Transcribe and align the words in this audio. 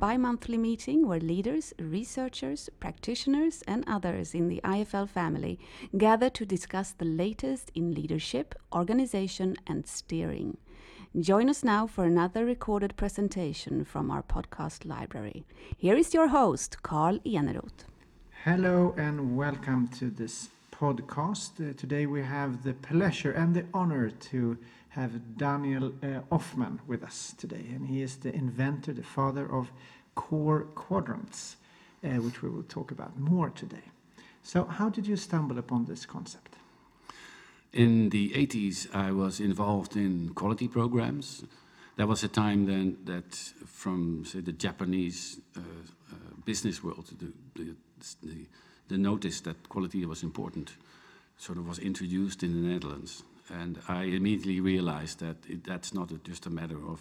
bi 0.00 0.16
monthly 0.16 0.56
meeting 0.56 1.06
where 1.06 1.20
leaders, 1.20 1.74
researchers, 1.78 2.70
practitioners, 2.80 3.62
and 3.68 3.84
others 3.86 4.34
in 4.34 4.48
the 4.48 4.58
IFL 4.64 5.06
family 5.06 5.60
gather 5.98 6.30
to 6.30 6.46
discuss 6.46 6.92
the 6.92 7.04
latest 7.04 7.70
in 7.74 7.92
leadership, 7.92 8.54
organization, 8.74 9.56
and 9.66 9.86
steering. 9.86 10.56
Join 11.18 11.50
us 11.50 11.62
now 11.62 11.86
for 11.86 12.04
another 12.04 12.46
recorded 12.46 12.96
presentation 12.96 13.84
from 13.84 14.10
our 14.10 14.22
podcast 14.22 14.86
library. 14.86 15.44
Here 15.76 15.96
is 15.96 16.14
your 16.14 16.28
host, 16.28 16.82
Carl 16.82 17.18
Eneroth. 17.26 17.84
Hello 18.44 18.94
and 18.96 19.36
welcome 19.36 19.86
to 19.98 20.08
this 20.08 20.48
podcast. 20.72 21.60
Uh, 21.60 21.74
today 21.76 22.06
we 22.06 22.22
have 22.22 22.62
the 22.62 22.72
pleasure 22.72 23.32
and 23.32 23.54
the 23.54 23.66
honor 23.74 24.08
to 24.08 24.56
have 24.90 25.36
Daniel 25.36 25.92
uh, 26.02 26.20
Ofman 26.32 26.80
with 26.86 27.02
us 27.04 27.34
today, 27.38 27.64
and 27.74 27.86
he 27.86 28.02
is 28.02 28.16
the 28.16 28.34
inventor, 28.34 28.92
the 28.92 29.02
father 29.02 29.50
of 29.50 29.70
core 30.14 30.64
quadrants, 30.74 31.56
uh, 32.04 32.08
which 32.08 32.42
we 32.42 32.50
will 32.50 32.64
talk 32.64 32.90
about 32.90 33.18
more 33.18 33.50
today. 33.50 33.84
So, 34.42 34.64
how 34.64 34.88
did 34.88 35.06
you 35.06 35.16
stumble 35.16 35.58
upon 35.58 35.84
this 35.84 36.06
concept? 36.06 36.56
In 37.72 38.10
the 38.10 38.30
80s, 38.30 38.92
I 38.92 39.12
was 39.12 39.38
involved 39.38 39.94
in 39.94 40.30
quality 40.34 40.66
programs. 40.66 41.44
That 41.96 42.08
was 42.08 42.24
a 42.24 42.28
time 42.28 42.66
then 42.66 42.96
that, 43.04 43.34
from 43.66 44.24
say 44.24 44.40
the 44.40 44.52
Japanese 44.52 45.40
uh, 45.56 45.60
uh, 45.60 46.14
business 46.44 46.82
world, 46.82 47.06
the, 47.16 47.32
the, 47.54 47.76
the, 48.24 48.46
the 48.88 48.98
notice 48.98 49.40
that 49.42 49.68
quality 49.68 50.04
was 50.04 50.24
important, 50.24 50.72
sort 51.36 51.58
of 51.58 51.68
was 51.68 51.78
introduced 51.78 52.42
in 52.42 52.60
the 52.60 52.68
Netherlands. 52.68 53.22
And 53.50 53.78
I 53.88 54.04
immediately 54.04 54.60
realized 54.60 55.18
that 55.20 55.36
it, 55.48 55.64
that's 55.64 55.92
not 55.92 56.10
a, 56.12 56.18
just 56.18 56.46
a 56.46 56.50
matter 56.50 56.78
of 56.86 57.00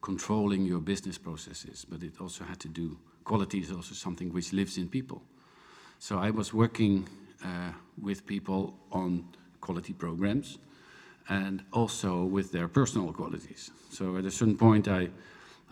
controlling 0.00 0.64
your 0.64 0.80
business 0.80 1.18
processes, 1.18 1.86
but 1.88 2.02
it 2.02 2.20
also 2.20 2.44
had 2.44 2.58
to 2.60 2.68
do, 2.68 2.98
quality 3.24 3.58
is 3.58 3.70
also 3.70 3.94
something 3.94 4.32
which 4.32 4.52
lives 4.52 4.78
in 4.78 4.88
people. 4.88 5.22
So 5.98 6.18
I 6.18 6.30
was 6.30 6.54
working 6.54 7.08
uh, 7.44 7.72
with 8.00 8.26
people 8.26 8.78
on 8.92 9.24
quality 9.60 9.92
programs 9.92 10.58
and 11.28 11.62
also 11.72 12.24
with 12.24 12.52
their 12.52 12.68
personal 12.68 13.12
qualities. 13.12 13.70
So 13.90 14.16
at 14.16 14.24
a 14.24 14.30
certain 14.30 14.56
point, 14.56 14.88
I, 14.88 15.10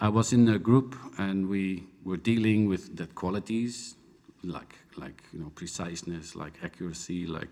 I 0.00 0.08
was 0.08 0.32
in 0.32 0.48
a 0.48 0.58
group 0.58 0.96
and 1.18 1.48
we 1.48 1.84
were 2.04 2.18
dealing 2.18 2.68
with 2.68 2.96
the 2.96 3.06
qualities, 3.06 3.94
like, 4.42 4.74
like 4.96 5.22
you 5.32 5.40
know, 5.40 5.50
preciseness, 5.54 6.36
like 6.36 6.54
accuracy, 6.62 7.26
like 7.26 7.48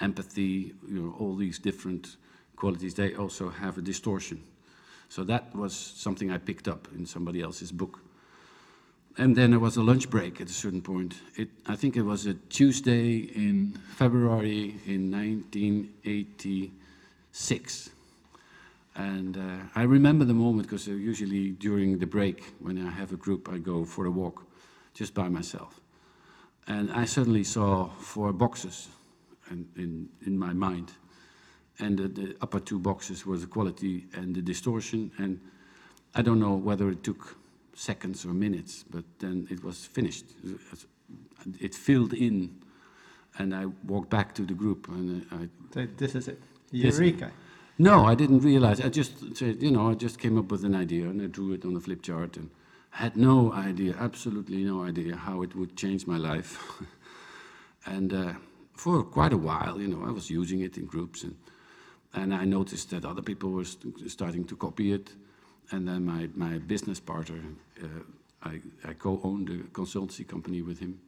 empathy, 0.00 0.74
you 0.88 1.00
know, 1.00 1.14
all 1.18 1.36
these 1.36 1.58
different 1.58 2.16
qualities, 2.56 2.94
they 2.94 3.14
also 3.14 3.50
have 3.50 3.76
a 3.78 3.82
distortion. 3.82 4.42
So 5.08 5.24
that 5.24 5.54
was 5.54 5.74
something 5.74 6.30
I 6.30 6.38
picked 6.38 6.68
up 6.68 6.86
in 6.96 7.06
somebody 7.06 7.40
else's 7.40 7.72
book. 7.72 8.00
And 9.16 9.34
then 9.36 9.50
there 9.50 9.60
was 9.60 9.76
a 9.76 9.82
lunch 9.82 10.10
break 10.10 10.40
at 10.40 10.50
a 10.50 10.52
certain 10.52 10.82
point. 10.82 11.14
It, 11.36 11.48
I 11.66 11.76
think 11.76 11.96
it 11.96 12.02
was 12.02 12.26
a 12.26 12.34
Tuesday 12.34 13.18
in 13.18 13.78
February 13.96 14.74
in 14.86 15.12
1986. 15.12 17.90
And 18.96 19.36
uh, 19.36 19.58
I 19.76 19.82
remember 19.82 20.24
the 20.24 20.34
moment 20.34 20.68
because 20.68 20.88
usually 20.88 21.50
during 21.50 21.98
the 21.98 22.06
break, 22.06 22.42
when 22.58 22.84
I 22.84 22.90
have 22.90 23.12
a 23.12 23.16
group, 23.16 23.48
I 23.48 23.58
go 23.58 23.84
for 23.84 24.06
a 24.06 24.10
walk 24.10 24.42
just 24.94 25.14
by 25.14 25.28
myself. 25.28 25.78
And 26.66 26.90
I 26.92 27.04
suddenly 27.04 27.44
saw 27.44 27.90
four 28.00 28.32
boxes 28.32 28.88
and 29.50 29.66
in, 29.76 30.08
in 30.26 30.38
my 30.38 30.52
mind. 30.52 30.92
And 31.78 31.98
the, 31.98 32.08
the 32.08 32.36
upper 32.40 32.60
two 32.60 32.78
boxes 32.78 33.26
was 33.26 33.40
the 33.40 33.46
quality 33.46 34.06
and 34.14 34.34
the 34.34 34.42
distortion. 34.42 35.10
And 35.18 35.40
I 36.14 36.22
don't 36.22 36.38
know 36.38 36.54
whether 36.54 36.88
it 36.90 37.02
took 37.02 37.36
seconds 37.74 38.24
or 38.24 38.32
minutes, 38.32 38.84
but 38.88 39.04
then 39.18 39.48
it 39.50 39.62
was 39.64 39.84
finished. 39.84 40.26
It 41.60 41.74
filled 41.74 42.14
in, 42.14 42.56
and 43.38 43.54
I 43.54 43.66
walked 43.86 44.10
back 44.10 44.34
to 44.36 44.42
the 44.42 44.54
group, 44.54 44.88
and 44.88 45.26
I. 45.32 45.48
So 45.72 45.86
this 45.96 46.14
is 46.14 46.28
it, 46.28 46.40
Eureka. 46.70 47.32
No, 47.76 48.04
I 48.06 48.14
didn't 48.14 48.40
realize. 48.40 48.80
I 48.80 48.88
just 48.88 49.36
said, 49.36 49.60
you 49.60 49.72
know, 49.72 49.90
I 49.90 49.94
just 49.94 50.20
came 50.20 50.38
up 50.38 50.50
with 50.50 50.64
an 50.64 50.74
idea, 50.74 51.08
and 51.08 51.20
I 51.20 51.26
drew 51.26 51.52
it 51.52 51.64
on 51.64 51.76
a 51.76 51.80
flip 51.80 52.02
chart, 52.02 52.36
and 52.36 52.50
had 52.90 53.16
no 53.16 53.52
idea, 53.52 53.96
absolutely 53.98 54.62
no 54.62 54.84
idea, 54.84 55.16
how 55.16 55.42
it 55.42 55.56
would 55.56 55.76
change 55.76 56.06
my 56.06 56.16
life. 56.16 56.62
and 57.86 58.12
uh, 58.14 58.32
for 58.74 59.02
quite 59.02 59.32
a 59.32 59.38
while, 59.38 59.80
you 59.80 59.88
know, 59.88 60.04
I 60.06 60.12
was 60.12 60.30
using 60.30 60.60
it 60.60 60.76
in 60.76 60.86
groups, 60.86 61.24
and 61.24 61.36
and 62.12 62.34
I 62.34 62.44
noticed 62.44 62.90
that 62.90 63.04
other 63.04 63.22
people 63.22 63.50
were 63.50 63.64
st 63.64 64.10
starting 64.10 64.44
to 64.46 64.56
copy 64.56 64.92
it, 64.92 65.14
and 65.70 65.86
then 65.88 66.04
my 66.04 66.28
my 66.34 66.58
business 66.58 67.00
partner, 67.00 67.40
uh, 67.82 68.02
I 68.42 68.60
I 68.90 68.94
co-owned 68.94 69.50
a 69.50 69.58
consultancy 69.72 70.24
company 70.26 70.62
with 70.62 70.78
him. 70.78 70.98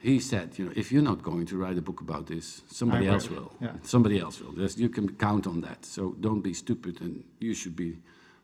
He 0.00 0.20
said, 0.20 0.58
you 0.58 0.66
know, 0.66 0.72
if 0.76 0.92
you're 0.92 1.02
not 1.02 1.22
going 1.22 1.46
to 1.46 1.56
write 1.56 1.76
a 1.78 1.82
book 1.82 2.00
about 2.00 2.26
this, 2.26 2.62
somebody 2.68 3.08
I 3.08 3.12
else 3.12 3.28
will, 3.30 3.50
yeah. 3.60 3.72
Somebody 3.82 4.20
else 4.20 4.40
will. 4.40 4.52
There's, 4.52 4.78
you 4.78 4.88
can 4.88 5.08
count 5.16 5.46
on 5.46 5.60
that. 5.62 5.84
So 5.84 6.14
don't 6.20 6.40
be 6.40 6.54
stupid, 6.54 7.00
and 7.00 7.24
you 7.40 7.54
should 7.54 7.74
be 7.74 7.98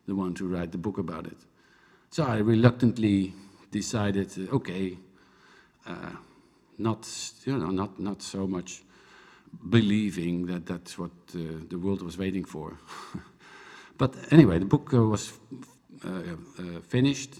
the 0.05 0.15
one 0.15 0.33
to 0.33 0.47
write 0.47 0.71
the 0.71 0.77
book 0.77 0.97
about 0.97 1.27
it. 1.27 1.37
So 2.09 2.23
I 2.23 2.37
reluctantly 2.39 3.33
decided, 3.71 4.49
okay. 4.51 4.97
Uh, 5.87 6.11
not 6.77 7.07
you 7.45 7.57
know 7.57 7.71
not 7.71 7.99
not 7.99 8.21
so 8.21 8.47
much 8.47 8.83
believing 9.69 10.45
that 10.47 10.65
that's 10.65 10.97
what 10.97 11.11
uh, 11.35 11.39
the 11.69 11.77
world 11.77 12.01
was 12.01 12.17
waiting 12.17 12.45
for. 12.45 12.77
but 13.97 14.15
anyway, 14.31 14.59
the 14.59 14.65
book 14.65 14.93
uh, 14.93 15.03
was 15.03 15.33
uh, 16.03 16.09
uh, 16.09 16.81
finished, 16.87 17.39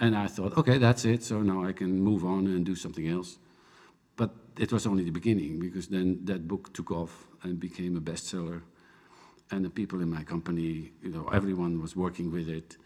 and 0.00 0.16
I 0.16 0.26
thought, 0.28 0.56
okay, 0.58 0.78
that's 0.78 1.04
it. 1.04 1.22
So 1.24 1.42
now 1.42 1.64
I 1.64 1.72
can 1.72 2.00
move 2.00 2.24
on 2.24 2.46
and 2.46 2.64
do 2.64 2.74
something 2.74 3.08
else. 3.08 3.38
But 4.16 4.30
it 4.58 4.72
was 4.72 4.86
only 4.86 5.04
the 5.04 5.10
beginning 5.10 5.58
because 5.58 5.88
then 5.88 6.20
that 6.24 6.48
book 6.48 6.72
took 6.72 6.90
off 6.90 7.26
and 7.42 7.60
became 7.60 7.96
a 7.96 8.00
bestseller, 8.00 8.62
and 9.50 9.64
the 9.64 9.70
people 9.70 10.00
in 10.00 10.10
my 10.10 10.24
company, 10.24 10.92
you 11.02 11.10
know, 11.10 11.28
everyone 11.32 11.80
was 11.80 11.94
working 11.94 12.30
with 12.32 12.48
it. 12.48 12.76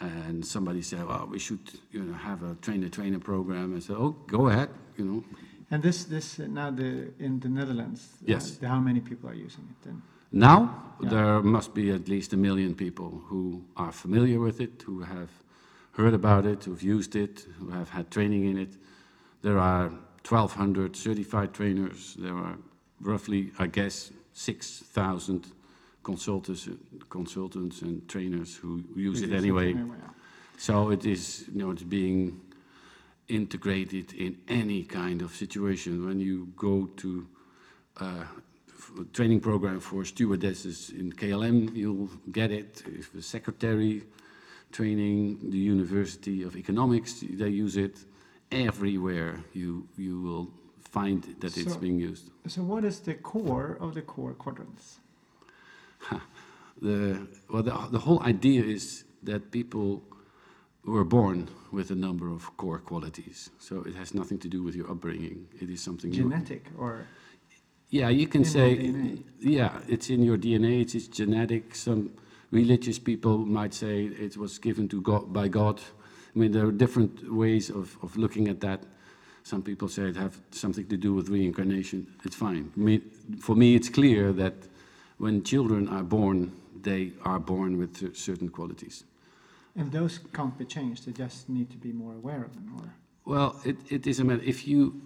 And 0.00 0.44
somebody 0.46 0.82
said, 0.82 1.06
"Well, 1.06 1.26
we 1.30 1.38
should, 1.38 1.58
you 1.90 2.04
know, 2.04 2.14
have 2.14 2.42
a 2.44 2.54
trainer-trainer 2.60 3.18
program." 3.18 3.74
I 3.76 3.80
said, 3.80 3.96
"Oh, 3.96 4.14
go 4.26 4.46
ahead, 4.48 4.68
you 4.96 5.04
know." 5.04 5.24
And 5.70 5.82
this, 5.82 6.04
this 6.04 6.38
uh, 6.40 6.46
now 6.46 6.70
the 6.70 7.12
in 7.18 7.40
the 7.40 7.48
Netherlands. 7.48 8.08
uh, 8.22 8.24
Yes. 8.32 8.58
the- 8.58 8.68
how 8.68 8.80
many 8.80 9.00
people 9.00 9.28
are 9.28 9.34
using 9.46 9.64
it 9.70 9.84
then? 9.84 10.02
Now 10.30 10.58
Yeah. 11.00 11.10
there 11.10 11.42
must 11.42 11.74
be 11.74 11.90
at 11.94 12.08
least 12.08 12.32
a 12.32 12.36
million 12.36 12.74
people 12.74 13.22
who 13.28 13.62
are 13.74 13.92
familiar 13.92 14.38
with 14.40 14.60
it, 14.60 14.82
who 14.86 15.00
have 15.02 15.28
heard 15.92 16.14
about 16.14 16.44
it, 16.46 16.64
who've 16.64 16.82
used 16.96 17.14
it, 17.16 17.46
who 17.58 17.70
have 17.70 17.88
had 17.90 18.10
training 18.10 18.44
in 18.44 18.56
it. 18.58 18.76
There 19.42 19.58
are 19.58 19.90
1,200 20.22 20.96
certified 20.96 21.52
trainers. 21.52 22.14
There 22.18 22.34
are 22.36 22.56
roughly, 23.00 23.52
I 23.58 23.66
guess, 23.66 24.12
6,000 24.32 25.46
consultants, 26.08 26.68
consultants 27.10 27.82
and 27.82 28.08
trainers 28.08 28.50
who 28.60 28.82
use 28.96 29.20
it 29.20 29.32
anyway. 29.42 29.70
So 30.56 30.90
it 30.96 31.04
is, 31.04 31.22
you 31.52 31.58
know, 31.60 31.70
it's 31.74 31.88
being 32.00 32.40
integrated 33.28 34.06
in 34.14 34.32
any 34.48 34.82
kind 34.84 35.20
of 35.26 35.30
situation. 35.44 36.06
When 36.08 36.18
you 36.28 36.36
go 36.68 36.74
to 37.02 37.10
uh, 38.00 38.24
a 39.02 39.04
training 39.16 39.40
program 39.40 39.80
for 39.80 40.00
stewardesses 40.04 40.78
in 41.00 41.12
KLM, 41.12 41.58
you'll 41.76 42.10
get 42.32 42.50
it. 42.60 42.82
If 43.00 43.14
a 43.14 43.22
secretary 43.36 44.04
training, 44.72 45.20
the 45.50 45.62
University 45.76 46.42
of 46.42 46.56
Economics, 46.56 47.12
they 47.40 47.52
use 47.64 47.76
it. 47.76 47.96
Everywhere 48.50 49.32
you 49.52 49.72
you 49.98 50.14
will 50.26 50.46
find 50.96 51.20
that 51.42 51.52
it's 51.60 51.76
being 51.76 51.98
used. 52.10 52.24
So 52.54 52.60
what 52.72 52.82
is 52.90 52.96
the 53.08 53.16
core 53.30 53.76
of 53.84 53.90
the 53.92 54.04
core 54.12 54.34
quadrants? 54.44 55.00
the 56.82 57.26
well 57.50 57.62
the, 57.62 57.72
the 57.90 57.98
whole 57.98 58.22
idea 58.22 58.62
is 58.62 59.04
that 59.22 59.50
people 59.50 60.02
were 60.84 61.04
born 61.04 61.48
with 61.72 61.90
a 61.90 61.94
number 61.94 62.28
of 62.30 62.56
core 62.56 62.78
qualities. 62.78 63.50
So 63.58 63.82
it 63.82 63.94
has 63.94 64.14
nothing 64.14 64.38
to 64.38 64.48
do 64.48 64.62
with 64.62 64.74
your 64.74 64.90
upbringing. 64.90 65.46
It 65.60 65.68
is 65.70 65.80
something 65.82 66.12
you- 66.12 66.22
Genetic 66.22 66.64
or 66.78 67.06
yeah 67.90 68.10
you 68.10 68.26
can 68.26 68.44
say 68.44 69.16
yeah 69.40 69.80
it's 69.88 70.10
in 70.10 70.22
your 70.22 70.36
dna 70.36 70.82
it's, 70.82 70.94
it's 70.94 71.08
genetic. 71.08 71.74
Some 71.74 72.10
religious 72.50 72.98
people 72.98 73.38
might 73.38 73.74
say 73.74 74.04
it 74.04 74.36
was 74.36 74.58
given 74.58 74.88
to 74.88 75.00
god 75.02 75.32
by 75.32 75.48
god. 75.48 75.80
I 76.34 76.38
mean 76.38 76.52
there 76.52 76.66
are 76.66 76.72
different 76.72 77.32
ways 77.32 77.70
of, 77.70 77.96
of 78.02 78.16
looking 78.16 78.48
at 78.48 78.60
that. 78.60 78.84
Some 79.42 79.62
people 79.62 79.88
say 79.88 80.02
it 80.02 80.16
have 80.16 80.38
something 80.50 80.86
to 80.88 80.96
do 80.96 81.14
with 81.14 81.28
reincarnation. 81.30 82.06
It's 82.24 82.36
fine. 82.36 82.70
I 82.76 82.80
mean, 82.80 83.02
for 83.40 83.56
me 83.56 83.74
it's 83.74 83.88
clear 83.88 84.32
that 84.34 84.54
when 85.18 85.42
children 85.42 85.88
are 85.88 86.02
born 86.02 86.52
they 86.82 87.12
are 87.24 87.40
born 87.40 87.76
with 87.76 88.16
certain 88.16 88.48
qualities 88.48 89.04
and 89.78 89.92
those 89.92 90.18
can't 90.34 90.58
be 90.58 90.64
changed. 90.64 91.06
They 91.06 91.12
just 91.12 91.48
need 91.48 91.70
to 91.70 91.76
be 91.76 91.92
more 91.92 92.14
aware 92.14 92.42
of 92.42 92.52
them. 92.54 92.74
Or 92.76 92.92
Well, 93.24 93.60
it, 93.64 93.76
it 93.88 94.06
is 94.06 94.18
a 94.18 94.24
matter. 94.24 94.42
If 94.44 94.66
you, 94.66 95.00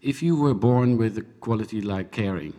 if 0.00 0.22
you 0.22 0.34
were 0.34 0.54
born 0.54 0.96
with 0.96 1.18
a 1.18 1.22
quality 1.22 1.82
like 1.82 2.10
caring, 2.10 2.54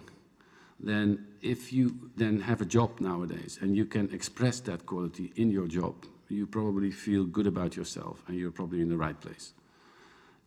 then 0.79 1.25
if 1.41 1.73
you 1.73 2.11
then 2.15 2.39
have 2.41 2.61
a 2.61 2.65
job 2.65 2.99
nowadays 2.99 3.57
and 3.61 3.75
you 3.75 3.85
can 3.85 4.13
express 4.13 4.59
that 4.61 4.85
quality 4.85 5.33
in 5.35 5.49
your 5.49 5.67
job, 5.67 5.95
you 6.29 6.45
probably 6.45 6.91
feel 6.91 7.23
good 7.23 7.47
about 7.47 7.75
yourself 7.75 8.23
and 8.27 8.37
you're 8.37 8.51
probably 8.51 8.81
in 8.81 8.89
the 8.89 8.97
right 8.97 9.19
place. 9.19 9.53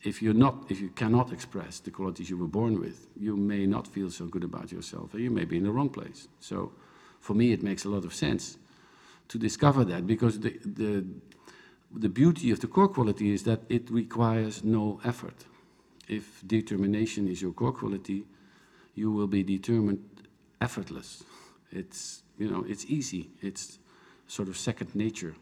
If 0.03 0.23
you're 0.23 0.35
not, 0.35 0.71
if 0.71 0.81
you 0.81 0.91
cannot 0.91 1.33
express 1.33 1.81
the 1.81 1.91
qualities 1.91 2.31
you 2.31 2.39
were 2.39 2.47
born 2.47 2.79
with, 2.79 3.09
you 3.19 3.37
may 3.37 3.67
not 3.67 3.87
feel 3.87 4.11
so 4.11 4.27
good 4.27 4.45
about 4.45 4.71
yourself 4.71 5.15
and 5.15 5.23
you 5.23 5.31
may 5.31 5.45
be 5.45 5.57
in 5.57 5.65
the 5.65 5.73
wrong 5.73 5.89
place. 5.89 6.29
So 6.41 6.73
for 7.21 7.35
me, 7.35 7.53
it 7.53 7.63
makes 7.63 7.85
a 7.85 7.89
lot 7.89 8.05
of 8.05 8.15
sense 8.15 8.59
to 9.29 9.39
discover 9.39 9.85
that 9.85 10.07
because 10.07 10.41
the, 10.41 10.59
the, 10.65 11.05
the 11.93 12.09
beauty 12.09 12.51
of 12.51 12.61
the 12.61 12.69
core 12.69 12.89
quality 12.89 13.33
is 13.33 13.43
that 13.43 13.63
it 13.69 13.91
requires 13.91 14.63
no 14.63 15.01
effort. 15.05 15.45
If 16.07 16.47
determination 16.47 17.29
is 17.29 17.43
your 17.43 17.53
core 17.53 17.73
quality, 17.73 18.25
you 18.95 19.11
will 19.11 19.27
be 19.27 19.43
determined 19.43 20.05
effortless. 20.61 21.25
It's, 21.71 22.23
you 22.39 22.51
know, 22.51 22.65
it's 22.69 22.85
easy. 22.87 23.31
It's 23.43 23.79
sort 24.27 24.49
of 24.49 24.57
second 24.57 24.95
nature. 24.95 25.35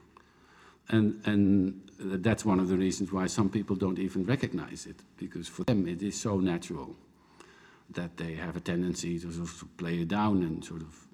And, 0.89 1.21
and 1.27 1.81
that's 1.99 2.45
one 2.45 2.61
of 2.61 2.69
the 2.69 2.77
reasons 2.77 3.13
why 3.13 3.27
some 3.27 3.49
people 3.49 3.77
don't 3.77 3.99
even 3.99 4.25
recognize 4.25 4.87
it, 4.87 4.97
because 5.17 5.49
for 5.49 5.65
them 5.65 5.89
it 5.89 6.03
is 6.03 6.21
so 6.21 6.39
natural 6.39 6.95
that 7.91 8.17
they 8.17 8.35
have 8.35 8.57
a 8.57 8.61
tendency 8.61 9.19
to 9.19 9.33
sort 9.33 9.49
of 9.49 9.77
play 9.77 10.01
it 10.01 10.09
down 10.09 10.43
and 10.43 10.65
sort 10.65 10.83
of 10.83 11.07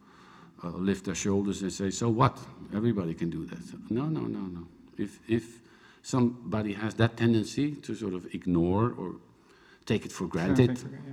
uh, 0.65 0.69
lift 0.77 1.05
their 1.05 1.15
shoulders 1.15 1.63
and 1.63 1.73
say, 1.73 1.91
so 1.91 2.09
what? 2.09 2.39
Everybody 2.75 3.15
can 3.15 3.31
do 3.31 3.45
that. 3.47 3.91
No, 3.91 4.07
no, 4.07 4.21
no, 4.21 4.41
no. 4.41 4.67
If, 4.97 5.19
if 5.29 5.61
somebody 6.03 6.73
has 6.75 6.95
that 6.95 7.17
tendency 7.17 7.73
to 7.77 7.95
sort 7.95 8.15
of 8.15 8.27
ignore 8.35 8.95
or 8.97 9.17
take 9.87 10.05
it 10.05 10.13
for 10.13 10.27
granted, 10.27 10.79
Sure, 10.79 10.91
yeah. 10.93 11.13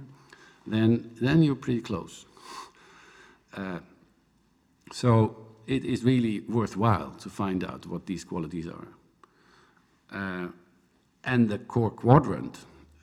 then, 0.67 1.11
then 1.21 1.43
you're 1.43 1.55
pretty 1.55 1.81
close. 1.81 2.25
Uh, 3.55 3.79
so 4.91 5.35
it 5.69 5.85
is 5.85 6.03
really 6.03 6.39
worthwhile 6.49 7.11
to 7.19 7.29
find 7.29 7.63
out 7.63 7.85
what 7.85 8.05
these 8.05 8.23
qualities 8.25 8.67
are. 8.67 8.87
Uh, 10.11 10.47
and 11.23 11.47
the 11.49 11.59
core 11.59 11.91
quadrant, 11.91 12.57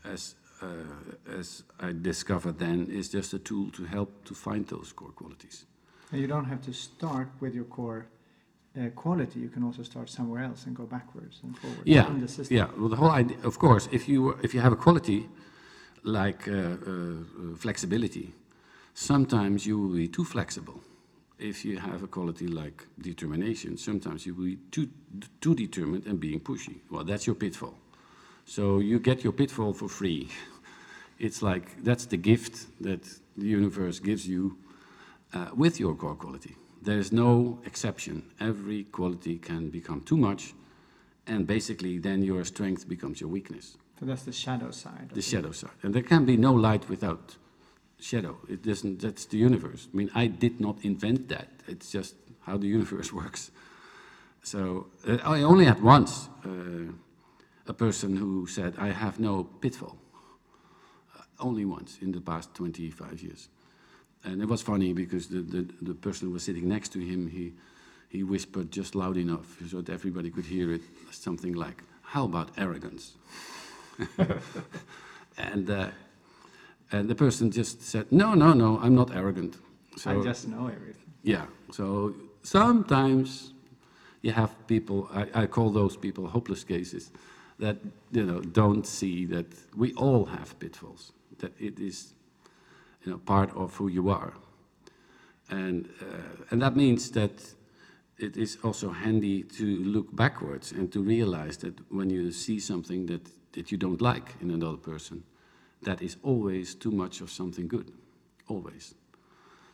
as, 0.04 0.34
uh, 0.62 1.38
as 1.38 1.62
I 1.78 1.92
discovered 1.92 2.58
then, 2.58 2.88
is 2.90 3.08
just 3.08 3.32
a 3.34 3.38
tool 3.38 3.70
to 3.70 3.84
help 3.84 4.10
to 4.24 4.34
find 4.34 4.66
those 4.66 4.92
core 4.92 5.12
qualities. 5.12 5.64
And 6.10 6.20
you 6.20 6.26
don't 6.26 6.46
have 6.46 6.60
to 6.62 6.72
start 6.72 7.28
with 7.40 7.54
your 7.54 7.64
core 7.64 8.06
uh, 8.76 8.88
quality. 8.96 9.40
You 9.40 9.48
can 9.48 9.62
also 9.62 9.84
start 9.84 10.10
somewhere 10.10 10.42
else 10.42 10.66
and 10.66 10.74
go 10.76 10.86
backwards 10.86 11.40
and 11.44 11.56
forwards 11.58 11.82
Yeah, 11.84 12.08
in 12.08 12.20
the 12.20 12.28
system. 12.28 12.56
yeah. 12.56 12.68
Well, 12.76 12.88
the 12.88 12.96
whole 12.96 13.12
idea, 13.12 13.36
of 13.44 13.58
course, 13.58 13.88
if 13.92 14.08
you 14.08 14.30
if 14.42 14.54
you 14.54 14.60
have 14.60 14.72
a 14.72 14.76
quality 14.76 15.28
like 16.02 16.48
uh, 16.48 16.52
uh, 16.52 17.56
flexibility, 17.56 18.32
sometimes 18.94 19.66
you 19.66 19.78
will 19.78 19.96
be 19.96 20.08
too 20.08 20.24
flexible. 20.24 20.80
If 21.38 21.64
you 21.64 21.78
have 21.78 22.02
a 22.02 22.06
quality 22.06 22.46
like 22.46 22.86
determination, 22.98 23.76
sometimes 23.76 24.24
you 24.26 24.34
will 24.34 24.44
be 24.46 24.58
too 24.70 24.88
too 25.40 25.54
determined 25.54 26.06
and 26.06 26.18
being 26.18 26.40
pushy. 26.40 26.80
Well, 26.90 27.04
that's 27.04 27.26
your 27.26 27.36
pitfall. 27.36 27.74
So 28.44 28.78
you 28.80 28.98
get 28.98 29.22
your 29.24 29.32
pitfall 29.32 29.72
for 29.74 29.88
free. 29.88 30.28
It's 31.18 31.40
like 31.40 31.82
that's 31.82 32.06
the 32.06 32.18
gift 32.18 32.66
that 32.82 33.02
the 33.38 33.46
universe 33.46 34.00
gives 34.02 34.26
you 34.28 34.56
uh, 35.32 35.48
with 35.56 35.80
your 35.80 35.94
core 35.96 36.14
quality. 36.14 36.54
There 36.82 36.98
is 36.98 37.10
no 37.10 37.58
exception. 37.64 38.22
Every 38.38 38.84
quality 38.92 39.38
can 39.38 39.70
become 39.70 40.00
too 40.02 40.16
much, 40.18 40.54
and 41.26 41.46
basically, 41.46 41.98
then 41.98 42.22
your 42.22 42.44
strength 42.44 42.86
becomes 42.86 43.18
your 43.20 43.30
weakness, 43.30 43.76
So 43.98 44.04
that's 44.06 44.24
the 44.24 44.32
shadow 44.32 44.70
side. 44.70 45.08
of 45.10 45.14
the 45.14 45.22
shadow 45.22 45.52
side. 45.52 45.70
And 45.82 45.94
there 45.94 46.02
can 46.04 46.24
be 46.26 46.36
no 46.36 46.52
light 46.52 46.88
without 46.90 47.36
shadow. 48.00 48.36
It 48.48 48.62
doesn't. 48.62 49.00
That's 49.00 49.26
the 49.26 49.38
universe. 49.38 49.88
I 49.92 49.96
mean, 49.96 50.10
I 50.14 50.26
did 50.26 50.60
not 50.60 50.78
invent 50.82 51.28
that. 51.28 51.48
It's 51.66 51.90
just 51.90 52.14
how 52.42 52.56
the 52.56 52.66
universe 52.66 53.12
works. 53.22 53.50
So 54.42 54.86
uh, 55.06 55.18
I 55.24 55.42
only 55.42 55.64
had 55.64 55.82
once 55.82 56.28
uh, 56.44 56.92
a 57.66 57.72
person 57.72 58.16
who 58.16 58.46
said, 58.46 58.74
"I 58.78 58.88
have 58.90 59.18
no 59.18 59.44
pitfall." 59.44 59.96
Uh, 61.16 61.22
only 61.40 61.64
once 61.64 61.98
in 62.00 62.12
the 62.12 62.20
past 62.20 62.54
25 62.54 63.22
years. 63.22 63.48
And 64.24 64.42
it 64.42 64.48
was 64.48 64.60
funny 64.60 64.92
because 64.92 65.28
the, 65.28 65.40
the, 65.40 65.68
the 65.82 65.94
person 65.94 66.26
who 66.26 66.34
was 66.34 66.42
sitting 66.42 66.68
next 66.68 66.88
to 66.94 66.98
him, 66.98 67.28
he, 67.28 67.52
he 68.08 68.24
whispered 68.24 68.72
just 68.72 68.96
loud 68.96 69.16
enough 69.16 69.56
so 69.70 69.80
that 69.80 69.92
everybody 69.92 70.30
could 70.30 70.44
hear 70.44 70.72
it, 70.72 70.80
something 71.12 71.52
like, 71.52 71.82
How 72.02 72.24
about 72.24 72.50
arrogance? 72.58 73.14
and, 75.38 75.70
uh, 76.96 77.00
and 77.00 77.08
the 77.08 77.14
person 77.14 77.50
just 77.50 77.82
said, 77.82 78.10
No, 78.10 78.34
no, 78.34 78.52
no, 78.52 78.78
I'm 78.82 78.94
not 78.94 79.14
arrogant. 79.14 79.56
So, 79.96 80.10
I 80.10 80.22
just 80.22 80.48
know 80.48 80.66
everything. 80.66 81.12
yeah, 81.22 81.46
so 81.70 82.14
sometimes 82.42 83.54
you 84.22 84.32
have 84.32 84.50
people, 84.66 85.08
I, 85.14 85.42
I 85.42 85.46
call 85.46 85.70
those 85.70 85.96
people 85.96 86.26
hopeless 86.26 86.64
cases, 86.64 87.10
that 87.58 87.76
you 88.12 88.24
know 88.24 88.40
don't 88.40 88.86
see 88.86 89.24
that 89.26 89.46
we 89.74 89.92
all 89.94 90.26
have 90.26 90.58
pitfalls, 90.58 91.12
that 91.38 91.52
it 91.58 91.78
is 91.78 92.14
you 93.04 93.12
know 93.12 93.18
part 93.18 93.50
of 93.56 93.74
who 93.76 93.88
you 93.88 94.10
are, 94.10 94.32
and 95.48 95.88
uh, 96.02 96.50
and 96.50 96.60
that 96.60 96.76
means 96.76 97.10
that 97.12 97.54
it 98.18 98.36
is 98.36 98.58
also 98.62 98.90
handy 98.90 99.42
to 99.42 99.64
look 99.84 100.14
backwards 100.14 100.72
and 100.72 100.92
to 100.92 101.02
realize 101.02 101.56
that 101.58 101.74
when 101.90 102.10
you 102.10 102.32
see 102.32 102.60
something 102.60 103.06
that 103.06 103.26
that 103.52 103.72
you 103.72 103.78
don't 103.78 104.02
like 104.02 104.34
in 104.42 104.50
another 104.50 104.76
person, 104.76 105.22
that 105.82 106.02
is 106.02 106.16
always 106.22 106.74
too 106.74 106.90
much 106.90 107.20
of 107.20 107.30
something 107.30 107.68
good, 107.68 107.92
always. 108.48 108.94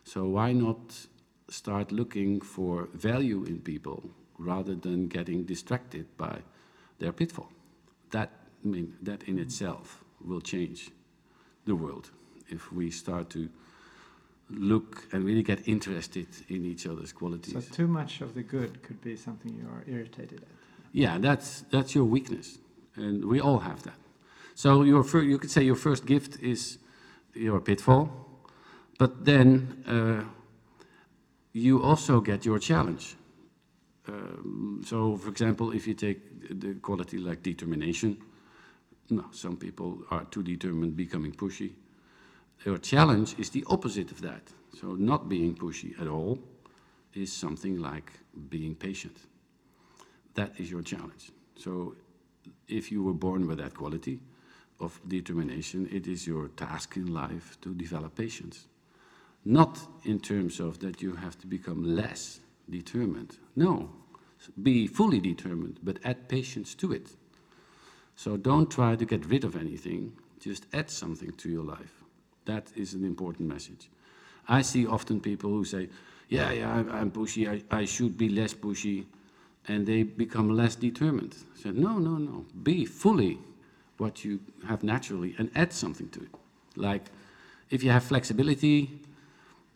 So 0.04 0.24
why 0.24 0.52
not 0.52 1.06
start 1.48 1.92
looking 1.92 2.40
for 2.40 2.88
value 2.94 3.44
in 3.44 3.60
people 3.60 4.10
rather 4.38 4.74
than 4.74 5.08
getting 5.08 5.44
distracted 5.44 6.06
by 6.16 6.40
their 6.98 7.12
pitfall? 7.12 7.50
That, 8.10 8.30
I 8.64 8.68
mean, 8.68 8.94
that 9.02 9.22
in 9.24 9.38
itself 9.38 10.04
will 10.24 10.40
change 10.40 10.90
the 11.64 11.76
world 11.76 12.10
if 12.48 12.72
we 12.72 12.90
start 12.90 13.30
to 13.30 13.48
look 14.50 15.06
and 15.12 15.24
really 15.24 15.42
get 15.42 15.66
interested 15.66 16.26
in 16.48 16.64
each 16.64 16.86
other's 16.86 17.12
qualities. 17.12 17.54
So 17.54 17.60
too 17.60 17.86
much 17.86 18.20
of 18.20 18.34
the 18.34 18.42
good 18.42 18.82
could 18.82 19.00
be 19.00 19.16
something 19.16 19.54
you 19.54 19.66
are 19.68 19.82
irritated 19.86 20.42
at. 20.42 20.48
Yeah, 20.92 21.16
that's, 21.18 21.62
that's 21.70 21.94
your 21.94 22.04
weakness. 22.04 22.58
And 22.96 23.24
we 23.24 23.40
all 23.40 23.60
have 23.60 23.82
that. 23.84 23.94
So 24.54 24.82
your 24.82 25.02
fir- 25.02 25.22
you 25.22 25.38
could 25.38 25.50
say 25.50 25.62
your 25.62 25.76
first 25.76 26.06
gift 26.06 26.40
is 26.40 26.78
your 27.34 27.60
pitfall, 27.60 28.10
but 28.98 29.24
then 29.24 29.84
uh, 29.86 30.24
you 31.52 31.82
also 31.82 32.20
get 32.20 32.44
your 32.44 32.58
challenge. 32.58 33.16
Um, 34.08 34.82
so, 34.84 35.16
for 35.16 35.30
example, 35.30 35.72
if 35.72 35.86
you 35.86 35.94
take 35.94 36.60
the 36.60 36.74
quality 36.74 37.18
like 37.18 37.42
determination, 37.42 38.18
no, 39.10 39.26
some 39.30 39.56
people 39.56 40.02
are 40.10 40.24
too 40.24 40.42
determined, 40.42 40.96
becoming 40.96 41.32
pushy. 41.32 41.72
Your 42.64 42.78
challenge 42.78 43.34
is 43.38 43.50
the 43.50 43.64
opposite 43.68 44.10
of 44.10 44.20
that. 44.22 44.42
So, 44.78 44.88
not 44.88 45.28
being 45.28 45.54
pushy 45.54 46.00
at 46.00 46.08
all 46.08 46.38
is 47.14 47.32
something 47.32 47.78
like 47.78 48.12
being 48.48 48.74
patient. 48.74 49.16
That 50.34 50.58
is 50.58 50.70
your 50.70 50.82
challenge. 50.82 51.30
So, 51.56 51.94
if 52.68 52.90
you 52.90 53.02
were 53.02 53.14
born 53.14 53.46
with 53.46 53.58
that 53.58 53.74
quality 53.74 54.20
of 54.82 55.00
determination, 55.08 55.88
it 55.92 56.06
is 56.06 56.26
your 56.26 56.48
task 56.48 56.96
in 56.96 57.12
life 57.12 57.56
to 57.62 57.74
develop 57.74 58.16
patience. 58.16 58.66
Not 59.44 59.80
in 60.04 60.20
terms 60.20 60.60
of 60.60 60.78
that 60.80 61.02
you 61.02 61.14
have 61.14 61.38
to 61.40 61.46
become 61.46 61.96
less 61.96 62.40
determined. 62.68 63.38
No, 63.56 63.90
be 64.62 64.86
fully 64.86 65.20
determined, 65.20 65.78
but 65.82 65.98
add 66.04 66.28
patience 66.28 66.74
to 66.76 66.92
it. 66.92 67.10
So 68.16 68.36
don't 68.36 68.70
try 68.70 68.96
to 68.96 69.04
get 69.04 69.26
rid 69.26 69.44
of 69.44 69.56
anything, 69.56 70.12
just 70.40 70.66
add 70.72 70.90
something 70.90 71.32
to 71.32 71.48
your 71.48 71.64
life. 71.64 72.02
That 72.44 72.70
is 72.76 72.94
an 72.94 73.04
important 73.04 73.48
message. 73.48 73.88
I 74.48 74.62
see 74.62 74.86
often 74.86 75.20
people 75.20 75.50
who 75.50 75.64
say, 75.64 75.88
Yeah, 76.28 76.50
yeah, 76.52 76.72
I'm, 76.72 76.90
I'm 76.90 77.10
pushy, 77.10 77.48
I, 77.48 77.76
I 77.76 77.84
should 77.84 78.16
be 78.16 78.28
less 78.28 78.54
pushy, 78.54 79.06
and 79.68 79.86
they 79.86 80.02
become 80.02 80.50
less 80.50 80.74
determined. 80.74 81.36
I 81.56 81.62
said, 81.62 81.76
No, 81.76 81.98
no, 81.98 82.16
no. 82.16 82.44
Be 82.62 82.84
fully 82.84 83.38
what 83.98 84.24
you 84.24 84.40
have 84.66 84.82
naturally 84.82 85.34
and 85.38 85.50
add 85.54 85.72
something 85.72 86.08
to 86.10 86.20
it. 86.20 86.30
Like 86.76 87.10
if 87.70 87.82
you 87.82 87.90
have 87.90 88.04
flexibility, 88.04 88.90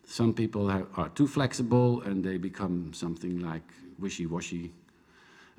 some 0.05 0.33
people 0.33 0.69
have, 0.69 0.87
are 0.95 1.09
too 1.09 1.27
flexible 1.27 2.01
and 2.01 2.23
they 2.23 2.37
become 2.37 2.93
something 2.93 3.39
like 3.39 3.63
wishy-washy, 3.99 4.71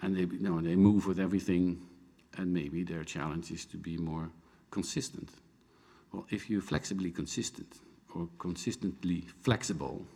and 0.01 0.17
they 0.17 0.21
you 0.21 0.41
know 0.41 0.61
they 0.61 0.77
move 0.77 1.07
with 1.07 1.19
everything, 1.19 1.81
and 2.37 2.53
maybe 2.53 2.85
their 2.85 3.05
challenge 3.05 3.51
is 3.51 3.65
to 3.67 3.77
be 3.77 3.97
more 3.97 4.31
consistent. 4.71 5.31
Well, 6.13 6.27
if 6.31 6.49
you're 6.49 6.63
flexibly 6.63 7.11
consistent 7.11 7.81
or 8.15 8.29
consistently 8.39 9.27
flexible, 9.43 10.07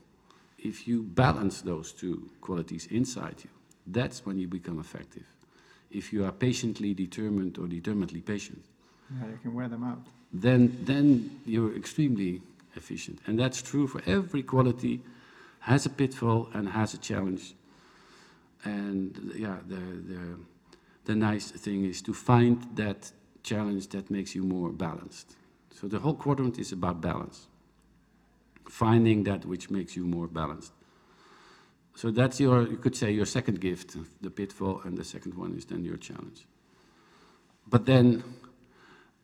if 0.59 0.87
you 0.89 1.03
balance 1.03 1.61
those 1.61 1.93
two 1.93 2.31
qualities 2.41 2.87
inside 2.87 3.37
you, 3.45 3.51
that's 3.87 4.25
when 4.25 4.39
you 4.39 4.49
become 4.49 4.79
effective. 4.79 5.27
If 5.93 6.13
you 6.13 6.25
are 6.25 6.33
patiently 6.33 6.95
determined 6.95 7.59
or 7.59 7.67
determinedly 7.69 8.21
patient, 8.23 8.65
Yeah, 9.11 9.27
you 9.29 9.39
can 9.43 9.55
wear 9.55 9.69
them 9.69 9.85
out. 9.85 10.07
then, 10.33 10.79
then 10.85 11.41
you're 11.47 11.77
extremely 11.77 12.41
efficient. 12.77 13.19
And 13.27 13.39
that's 13.39 13.61
true 13.63 13.87
for 13.87 14.01
every 14.07 14.43
quality, 14.43 15.01
has 15.61 15.87
a 15.87 15.91
pitfall 15.91 16.49
and 16.55 16.69
has 16.69 16.95
a 16.95 16.99
challenge. 16.99 17.55
and 18.65 19.33
yeah, 19.37 19.57
the, 19.69 19.81
the, 20.13 20.39
the 21.05 21.15
nice 21.15 21.51
thing 21.51 21.85
is 21.85 22.01
to 22.03 22.13
find 22.15 22.57
that 22.77 23.13
challenge 23.43 23.89
that 23.89 24.09
makes 24.11 24.35
you 24.37 24.45
more 24.45 24.71
balanced. 24.71 25.37
So 25.75 25.89
the 25.89 25.99
whole 25.99 26.15
quadrant 26.15 26.59
is 26.59 26.73
about 26.73 27.01
balance. 27.01 27.49
Finding 28.69 29.25
that 29.25 29.45
which 29.45 29.69
makes 29.71 29.97
you 29.97 30.05
more 30.07 30.29
balanced. 30.29 30.73
So 31.95 32.11
that's 32.11 32.41
your, 32.41 32.67
you 32.69 32.77
could 32.79 32.97
say, 32.97 33.13
your 33.13 33.27
second 33.27 33.61
gift, 33.61 33.97
the 34.23 34.31
pitfall, 34.31 34.81
and 34.85 34.97
the 34.97 35.05
second 35.05 35.35
one 35.35 35.55
is 35.57 35.67
then 35.67 35.85
your 35.85 35.99
challenge. 35.99 36.47
But 37.69 37.87
then, 37.87 38.23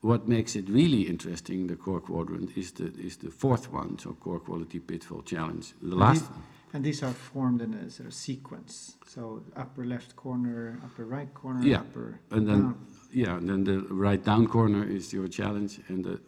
what 0.01 0.29
makes 0.29 0.55
it 0.55 0.69
really 0.69 1.03
interesting, 1.03 1.67
the 1.67 1.77
core 1.77 2.01
quadrant, 2.01 2.57
is 2.57 2.73
the, 2.73 2.93
is 2.99 3.17
the 3.17 3.31
fourth 3.31 3.73
one, 3.73 3.99
so 3.99 4.13
core 4.13 4.39
quality, 4.39 4.79
pitfall, 4.79 5.23
challenge. 5.23 5.75
The 5.83 5.97
last 5.97 6.21
these, 6.21 6.31
and 6.75 6.85
these 6.85 7.03
are 7.03 7.13
formed 7.13 7.63
in 7.63 7.75
a 7.75 7.91
sort 7.91 8.07
of 8.09 8.15
sequence. 8.15 8.97
So 9.07 9.43
upper 9.57 9.85
left 9.85 10.15
corner, 10.15 10.79
upper 10.85 11.05
right 11.07 11.33
corner, 11.35 11.63
Yeah, 11.67 11.81
upper 11.81 12.21
and 12.31 12.47
then 12.47 12.61
down. 12.61 12.87
yeah, 13.13 13.37
and 13.39 13.49
then 13.49 13.65
the 13.65 13.81
right 13.95 14.23
down 14.23 14.47
corner 14.47 14.85
is 14.85 15.13
your 15.13 15.29
challenge, 15.29 15.81
and 15.89 16.05
the 16.05 16.21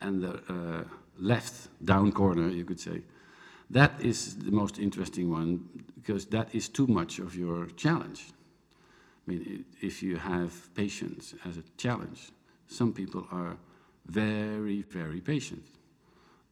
and 0.00 0.22
the 0.22 0.34
uh, 0.48 0.84
left 1.18 1.68
down 1.84 2.12
corner, 2.12 2.48
you 2.48 2.64
could 2.64 2.80
say, 2.80 3.02
that 3.70 3.92
is 4.00 4.36
the 4.36 4.50
most 4.50 4.78
interesting 4.78 5.30
one 5.30 5.68
because 5.94 6.26
that 6.26 6.54
is 6.54 6.68
too 6.68 6.86
much 6.86 7.18
of 7.18 7.36
your 7.36 7.66
challenge. 7.76 8.26
I 9.26 9.30
mean, 9.30 9.64
if 9.82 10.02
you 10.02 10.16
have 10.16 10.74
patience 10.74 11.34
as 11.44 11.58
a 11.58 11.62
challenge, 11.76 12.30
some 12.66 12.92
people 12.92 13.26
are 13.30 13.56
very, 14.06 14.82
very 14.82 15.20
patient, 15.20 15.64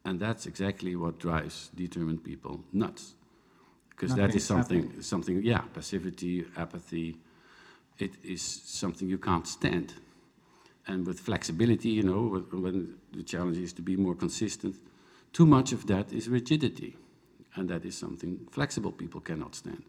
and 0.04 0.20
that's 0.20 0.46
exactly 0.46 0.94
what 0.94 1.18
drives 1.18 1.70
determined 1.74 2.22
people 2.22 2.62
nuts, 2.72 3.14
because 3.90 4.14
that 4.14 4.34
is 4.34 4.34
Nothing's 4.34 4.42
is 4.42 4.46
something, 4.46 5.02
something, 5.02 5.42
yeah, 5.42 5.62
passivity, 5.72 6.44
apathy, 6.56 7.16
it 7.98 8.12
is 8.22 8.42
something 8.42 9.08
you 9.08 9.18
can't 9.18 9.46
stand. 9.46 9.94
And 10.86 11.06
with 11.06 11.18
flexibility, 11.18 11.88
you 11.88 12.02
know, 12.02 12.44
when 12.52 12.94
the 13.12 13.22
challenge 13.22 13.56
is 13.56 13.72
to 13.72 13.82
be 13.82 13.96
more 13.96 14.14
consistent, 14.14 14.76
too 15.32 15.46
much 15.46 15.72
of 15.72 15.86
that 15.86 16.12
is 16.12 16.28
rigidity. 16.28 16.96
And 17.56 17.68
that 17.70 17.84
is 17.84 17.96
something 17.96 18.46
flexible 18.50 18.92
people 18.92 19.20
cannot 19.20 19.54
stand. 19.54 19.82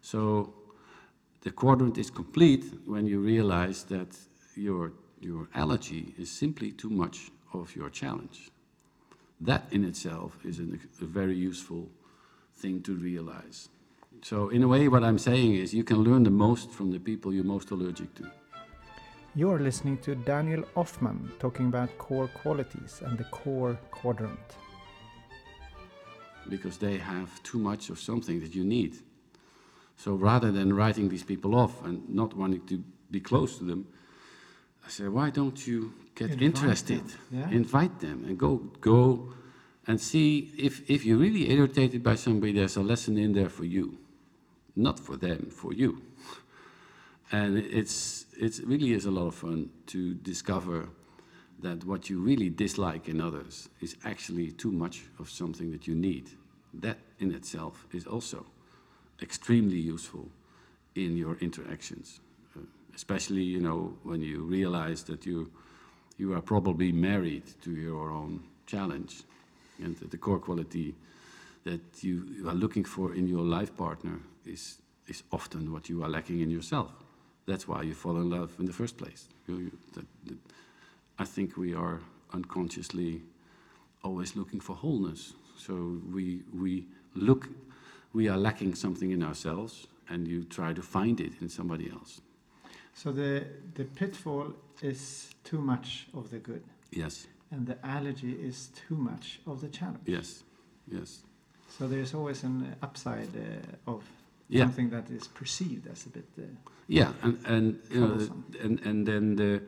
So 0.00 0.54
the 1.42 1.50
quadrant 1.50 1.98
is 1.98 2.10
complete 2.10 2.64
when 2.86 3.06
you 3.06 3.20
realize 3.20 3.84
that 3.84 4.16
your, 4.54 4.92
your 5.20 5.48
allergy 5.54 6.14
is 6.18 6.30
simply 6.30 6.72
too 6.72 6.90
much 6.90 7.30
of 7.52 7.74
your 7.76 7.90
challenge. 7.90 8.50
That 9.40 9.64
in 9.70 9.84
itself 9.84 10.38
is 10.44 10.58
an, 10.58 10.80
a 11.00 11.04
very 11.04 11.36
useful 11.36 11.88
thing 12.56 12.82
to 12.82 12.94
realize. 12.94 13.68
So, 14.22 14.48
in 14.48 14.62
a 14.62 14.68
way, 14.68 14.88
what 14.88 15.04
I'm 15.04 15.18
saying 15.18 15.54
is 15.54 15.74
you 15.74 15.84
can 15.84 15.98
learn 15.98 16.24
the 16.24 16.30
most 16.30 16.70
from 16.72 16.90
the 16.90 16.98
people 16.98 17.32
you're 17.32 17.44
most 17.44 17.70
allergic 17.70 18.14
to. 18.14 18.30
You're 19.34 19.58
listening 19.58 19.98
to 19.98 20.14
Daniel 20.14 20.64
Ofman 20.74 21.38
talking 21.38 21.66
about 21.66 21.96
core 21.98 22.28
qualities 22.28 23.02
and 23.04 23.18
the 23.18 23.24
core 23.24 23.78
quadrant. 23.90 24.56
Because 26.48 26.78
they 26.78 26.98
have 26.98 27.42
too 27.42 27.58
much 27.58 27.90
of 27.90 27.98
something 27.98 28.40
that 28.40 28.54
you 28.54 28.64
need. 28.64 28.96
So 29.96 30.14
rather 30.14 30.52
than 30.52 30.74
writing 30.74 31.08
these 31.08 31.24
people 31.24 31.54
off 31.54 31.84
and 31.84 32.08
not 32.08 32.36
wanting 32.36 32.66
to 32.66 32.82
be 33.10 33.20
close 33.20 33.58
to 33.58 33.64
them, 33.64 33.86
I 34.84 34.88
say, 34.88 35.08
why 35.08 35.30
don't 35.30 35.66
you 35.66 35.92
get 36.14 36.30
Invite 36.30 36.42
interested? 36.42 37.08
them, 37.08 37.18
yeah. 37.32 37.50
Invite 37.50 38.00
them 38.00 38.24
and 38.26 38.38
go 38.38 38.56
go 38.80 39.32
and 39.86 40.00
see 40.00 40.52
if, 40.58 40.88
if 40.90 41.04
you're 41.04 41.18
really 41.18 41.50
irritated 41.50 42.02
by 42.02 42.16
somebody, 42.16 42.52
there's 42.52 42.76
a 42.76 42.82
lesson 42.82 43.16
in 43.18 43.32
there 43.32 43.48
for 43.48 43.64
you. 43.64 43.98
Not 44.74 44.98
for 44.98 45.16
them, 45.16 45.48
for 45.50 45.72
you. 45.72 46.02
And 47.32 47.58
it's 47.58 48.26
it 48.38 48.60
really 48.64 48.92
is 48.92 49.04
a 49.04 49.10
lot 49.10 49.26
of 49.26 49.34
fun 49.34 49.70
to 49.86 50.14
discover 50.14 50.88
that 51.60 51.84
what 51.84 52.10
you 52.10 52.20
really 52.20 52.50
dislike 52.50 53.08
in 53.08 53.20
others 53.20 53.68
is 53.80 53.96
actually 54.04 54.52
too 54.52 54.70
much 54.70 55.04
of 55.18 55.30
something 55.30 55.70
that 55.72 55.86
you 55.86 55.94
need. 55.94 56.30
That 56.74 56.98
in 57.18 57.32
itself 57.34 57.86
is 57.92 58.06
also 58.06 58.44
extremely 59.22 59.78
useful 59.78 60.28
in 60.94 61.16
your 61.16 61.36
interactions, 61.40 62.20
uh, 62.56 62.60
especially 62.94 63.42
you 63.42 63.60
know 63.60 63.96
when 64.02 64.20
you 64.20 64.42
realize 64.42 65.02
that 65.04 65.24
you 65.26 65.50
you 66.18 66.32
are 66.34 66.40
probably 66.40 66.92
married 66.92 67.44
to 67.62 67.70
your 67.70 68.10
own 68.10 68.40
challenge, 68.66 69.22
and 69.82 69.96
the 69.96 70.16
core 70.16 70.38
quality 70.38 70.94
that 71.64 72.02
you, 72.02 72.48
are 72.48 72.54
looking 72.54 72.84
for 72.84 73.14
in 73.14 73.26
your 73.26 73.42
life 73.42 73.76
partner 73.76 74.18
is 74.44 74.78
is 75.08 75.22
often 75.30 75.72
what 75.72 75.88
you 75.88 76.02
are 76.02 76.08
lacking 76.08 76.40
in 76.40 76.50
yourself. 76.50 76.90
That's 77.46 77.68
why 77.68 77.82
you 77.82 77.94
fall 77.94 78.16
in 78.16 78.28
love 78.30 78.50
in 78.58 78.66
the 78.66 78.72
first 78.72 78.96
place. 78.96 79.28
You, 79.46 79.56
you, 79.58 79.70
that, 79.94 80.04
that, 80.24 80.35
I 81.18 81.24
think 81.24 81.56
we 81.56 81.74
are 81.74 82.00
unconsciously 82.32 83.22
always 84.02 84.36
looking 84.36 84.60
for 84.60 84.76
wholeness. 84.76 85.34
So 85.56 86.00
we, 86.12 86.42
we 86.52 86.86
look, 87.14 87.48
we 88.12 88.28
are 88.28 88.36
lacking 88.36 88.74
something 88.74 89.10
in 89.10 89.22
ourselves, 89.22 89.86
and 90.08 90.28
you 90.28 90.44
try 90.44 90.72
to 90.72 90.82
find 90.82 91.20
it 91.20 91.32
in 91.40 91.48
somebody 91.48 91.90
else. 91.90 92.20
So 92.94 93.12
the, 93.12 93.44
the 93.74 93.84
pitfall 93.84 94.54
is 94.82 95.30
too 95.44 95.58
much 95.60 96.06
of 96.14 96.30
the 96.30 96.38
good, 96.38 96.62
Yes, 96.92 97.26
and 97.50 97.66
the 97.66 97.76
allergy 97.84 98.32
is 98.32 98.70
too 98.88 98.96
much 98.96 99.40
of 99.46 99.60
the 99.60 99.68
challenge. 99.68 100.06
yes, 100.06 100.42
yes. 100.90 101.20
So 101.78 101.88
there's 101.88 102.14
always 102.14 102.44
an 102.44 102.74
upside 102.82 103.28
uh, 103.36 103.90
of 103.90 104.02
Yeah. 104.48 104.64
something 104.64 104.90
that 104.90 105.10
is 105.10 105.26
perceived 105.28 105.88
as 105.90 106.06
a 106.06 106.08
bit. 106.10 106.24
Uh, 106.38 106.42
Yeah, 106.88 107.12
and 107.22 107.36
and 107.46 107.74
know, 107.90 108.18
and 108.62 108.80
and 108.86 109.06
then 109.06 109.36
the 109.36 109.60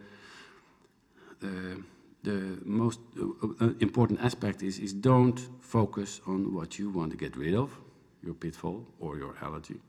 the 1.40 1.82
the 2.22 2.58
most 2.64 3.00
uh, 3.20 3.64
uh, 3.64 3.70
important 3.80 4.20
aspect 4.20 4.62
is 4.62 4.78
is 4.78 4.92
don't 4.92 5.40
focus 5.60 6.20
on 6.26 6.52
what 6.52 6.78
you 6.78 6.90
want 6.90 7.10
to 7.12 7.16
get 7.16 7.36
rid 7.36 7.54
of, 7.54 7.78
your 8.22 8.34
pitfall 8.34 8.86
or 8.98 9.16
your 9.18 9.34
allergy, 9.40 9.80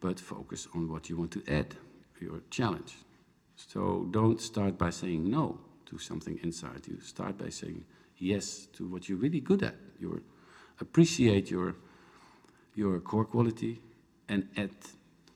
but 0.00 0.18
focus 0.18 0.68
on 0.74 0.88
what 0.90 1.08
you 1.08 1.16
want 1.16 1.30
to 1.32 1.42
add, 1.48 1.76
your 2.20 2.40
challenge. 2.50 2.96
So 3.56 4.06
don't 4.10 4.40
start 4.40 4.78
by 4.78 4.90
saying 4.90 5.30
no 5.30 5.58
to 5.86 5.98
something 5.98 6.38
inside 6.42 6.86
you. 6.86 7.00
Start 7.00 7.36
by 7.38 7.50
saying 7.50 7.84
yes 8.18 8.66
to 8.74 8.86
what 8.86 9.08
you're 9.08 9.18
really 9.18 9.40
good 9.40 9.62
at. 9.62 9.74
Appreciate 10.80 11.50
your 11.50 11.74
your 12.74 13.00
core 13.00 13.24
quality 13.24 13.80
and 14.28 14.48
add 14.56 14.70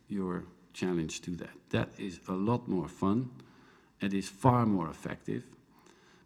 your 0.09 0.45
challenge 0.73 1.21
to 1.23 1.31
that. 1.33 1.51
That 1.71 1.89
is 1.99 2.21
a 2.29 2.33
lot 2.33 2.69
more 2.69 2.89
fun. 2.89 3.31
It 4.03 4.15
is 4.15 4.29
far 4.29 4.67
more 4.67 4.89
effective 4.91 5.45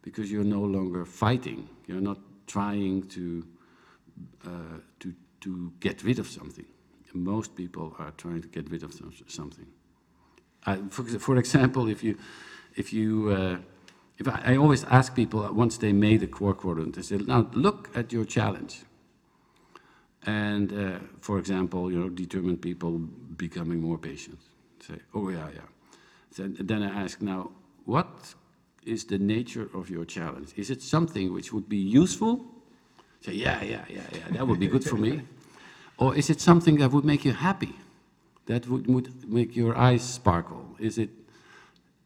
because 0.02 0.32
you're 0.32 0.44
no 0.44 0.62
longer 0.62 1.04
fighting. 1.04 1.68
You're 1.86 2.00
not 2.00 2.18
trying 2.46 3.08
to 3.08 3.46
uh, 4.46 4.78
to 5.00 5.14
to 5.40 5.72
get 5.80 6.02
rid 6.02 6.18
of 6.18 6.26
something. 6.26 6.66
Most 7.14 7.56
people 7.56 7.94
are 7.98 8.10
trying 8.18 8.42
to 8.42 8.48
get 8.48 8.70
rid 8.70 8.82
of 8.82 8.92
some, 8.92 9.10
something. 9.26 9.66
I, 10.66 10.76
for, 10.90 11.02
for 11.04 11.36
example, 11.38 11.88
if 11.88 12.04
you 12.04 12.18
if 12.74 12.92
you 12.92 13.30
uh, 13.30 13.56
if 14.18 14.28
I, 14.28 14.52
I 14.52 14.56
always 14.56 14.84
ask 14.84 15.14
people 15.14 15.44
uh, 15.44 15.52
once 15.52 15.78
they 15.78 15.92
made 15.92 16.22
a 16.22 16.26
core 16.26 16.54
quadrant, 16.54 16.98
I 16.98 17.02
said, 17.02 17.26
now 17.26 17.48
look 17.52 17.90
at 17.94 18.12
your 18.12 18.24
challenge. 18.24 18.82
And 20.24 20.72
uh, 20.72 20.98
for 21.20 21.38
example, 21.38 21.90
you 21.92 21.98
know, 22.00 22.08
determined 22.08 22.60
people 22.60 22.98
becoming 23.36 23.80
more 23.80 23.98
patient. 23.98 24.38
Say, 24.80 24.98
oh 25.14 25.28
yeah, 25.28 25.48
yeah. 25.54 25.60
Then, 26.36 26.56
then 26.58 26.82
I 26.82 27.04
ask 27.04 27.22
now, 27.22 27.50
what 27.86 28.34
is 28.84 29.04
the 29.04 29.18
nature 29.18 29.70
of 29.72 29.88
your 29.88 30.04
challenge? 30.04 30.52
Is 30.56 30.70
it 30.70 30.82
something 30.82 31.32
which 31.32 31.52
would 31.52 31.68
be 31.68 31.78
useful? 31.78 32.44
Say, 33.20 33.32
yeah, 33.32 33.62
yeah, 33.62 33.84
yeah, 33.88 34.02
yeah, 34.12 34.28
that 34.32 34.46
would 34.46 34.60
be 34.60 34.68
good 34.68 34.84
for 34.84 34.96
me. 34.96 35.22
Or 35.98 36.14
is 36.14 36.28
it 36.28 36.42
something 36.42 36.76
that 36.76 36.92
would 36.92 37.06
make 37.06 37.24
you 37.24 37.32
happy? 37.32 37.74
That 38.44 38.68
would, 38.68 38.86
would 38.86 39.26
make 39.26 39.56
your 39.56 39.74
eyes 39.74 40.02
sparkle? 40.02 40.76
Is 40.78 40.98
it 40.98 41.08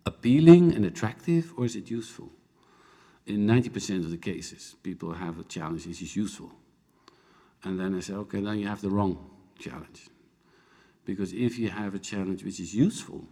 appealing 0.07 0.73
and 0.77 0.85
attractive, 0.85 1.53
or 1.57 1.65
is 1.65 1.75
it 1.75 1.91
useful? 1.91 2.31
In 3.27 3.49
90% 3.49 4.05
of 4.05 4.11
the 4.13 4.17
cases, 4.17 4.77
people 4.85 5.15
have 5.15 5.41
a 5.41 5.43
challenge 5.43 5.89
which 5.89 6.03
is 6.03 6.15
useful. 6.15 6.53
And 7.65 7.81
then 7.81 7.97
I 7.97 8.01
say, 8.01 8.15
okay, 8.15 8.41
then 8.41 8.61
you 8.61 8.69
have 8.69 8.81
the 8.81 8.91
wrong 8.91 9.29
challenge. 9.59 10.09
Because 11.05 11.33
if 11.33 11.59
you 11.59 11.69
have 11.71 11.95
a 11.95 11.99
challenge 11.99 12.45
which 12.45 12.61
is 12.61 12.73
useful, 12.73 13.25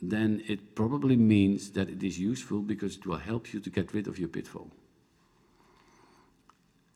then 0.00 0.42
it 0.46 0.74
probably 0.74 1.16
means 1.16 1.70
that 1.70 1.88
it 1.88 2.02
is 2.02 2.18
useful 2.18 2.60
because 2.60 2.96
it 2.96 3.06
will 3.06 3.18
help 3.18 3.52
you 3.52 3.60
to 3.60 3.70
get 3.70 3.94
rid 3.94 4.06
of 4.06 4.18
your 4.18 4.28
pitfall. 4.28 4.70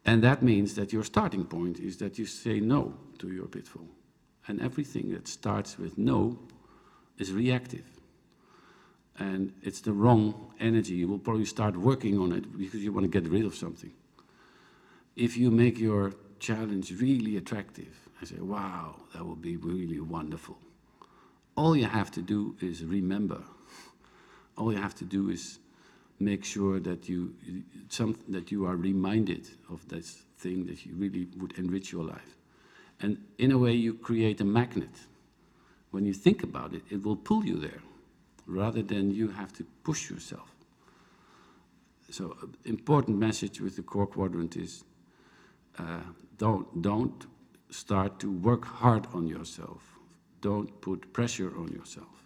And 0.04 0.22
that 0.22 0.42
means 0.42 0.74
that 0.74 0.92
your 0.92 1.04
starting 1.04 1.44
point 1.44 1.78
is 1.78 1.98
that 1.98 2.18
you 2.18 2.26
say 2.26 2.60
no 2.60 2.94
to 3.18 3.30
your 3.30 3.46
pitfall. 3.46 3.88
And 4.48 4.60
everything 4.60 5.12
that 5.12 5.28
starts 5.28 5.78
with 5.78 5.98
no 5.98 6.38
is 7.18 7.32
reactive. 7.32 7.84
And 9.18 9.52
it's 9.62 9.80
the 9.80 9.92
wrong 9.92 10.52
energy. 10.58 10.94
You 10.94 11.08
will 11.08 11.18
probably 11.18 11.44
start 11.44 11.76
working 11.76 12.18
on 12.18 12.32
it 12.32 12.56
because 12.58 12.82
you 12.82 12.92
want 12.92 13.10
to 13.10 13.20
get 13.20 13.30
rid 13.30 13.44
of 13.44 13.54
something. 13.54 13.92
If 15.16 15.36
you 15.36 15.50
make 15.50 15.78
your 15.78 16.14
challenge 16.38 16.90
really 16.98 17.36
attractive 17.36 18.10
I 18.20 18.26
say, 18.26 18.40
wow, 18.40 18.96
that 19.14 19.24
will 19.24 19.36
be 19.36 19.56
really 19.56 20.00
wonderful. 20.00 20.58
All 21.60 21.76
you 21.76 21.84
have 21.84 22.10
to 22.12 22.22
do 22.22 22.56
is 22.62 22.82
remember. 22.82 23.42
All 24.56 24.72
you 24.72 24.78
have 24.78 24.94
to 24.94 25.04
do 25.04 25.28
is 25.28 25.58
make 26.18 26.42
sure 26.42 26.80
that 26.80 27.06
you, 27.06 27.34
some, 27.90 28.16
that 28.28 28.50
you 28.50 28.64
are 28.64 28.76
reminded 28.76 29.46
of 29.68 29.86
this 29.86 30.22
thing 30.38 30.64
that 30.68 30.86
you 30.86 30.94
really 30.94 31.28
would 31.36 31.52
enrich 31.58 31.92
your 31.92 32.02
life. 32.02 32.38
And 33.02 33.18
in 33.36 33.52
a 33.52 33.58
way, 33.58 33.72
you 33.72 33.92
create 33.92 34.40
a 34.40 34.44
magnet. 34.44 34.94
When 35.90 36.06
you 36.06 36.14
think 36.14 36.42
about 36.42 36.72
it, 36.72 36.82
it 36.88 37.04
will 37.04 37.16
pull 37.16 37.44
you 37.44 37.58
there 37.58 37.82
rather 38.46 38.80
than 38.80 39.10
you 39.10 39.28
have 39.28 39.52
to 39.58 39.64
push 39.84 40.08
yourself. 40.08 40.54
So, 42.08 42.38
important 42.64 43.18
message 43.18 43.60
with 43.60 43.76
the 43.76 43.82
core 43.82 44.06
quadrant 44.06 44.56
is 44.56 44.82
uh, 45.78 46.04
don't, 46.38 46.80
don't 46.80 47.26
start 47.68 48.18
to 48.20 48.32
work 48.32 48.64
hard 48.64 49.06
on 49.12 49.26
yourself. 49.26 49.99
Don't 50.40 50.80
put 50.80 51.12
pressure 51.12 51.52
on 51.56 51.68
yourself, 51.68 52.24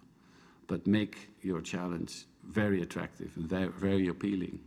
but 0.67 0.87
make 0.87 1.31
your 1.43 1.61
challenge 1.61 2.27
very 2.45 2.83
attractive 2.83 3.33
and 3.37 3.49
very, 3.49 4.09
appealing. 4.09 4.61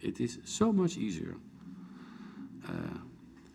It 0.00 0.20
is 0.20 0.38
so 0.44 0.72
much 0.72 0.96
easier. 0.96 1.36
Uh, 2.68 2.98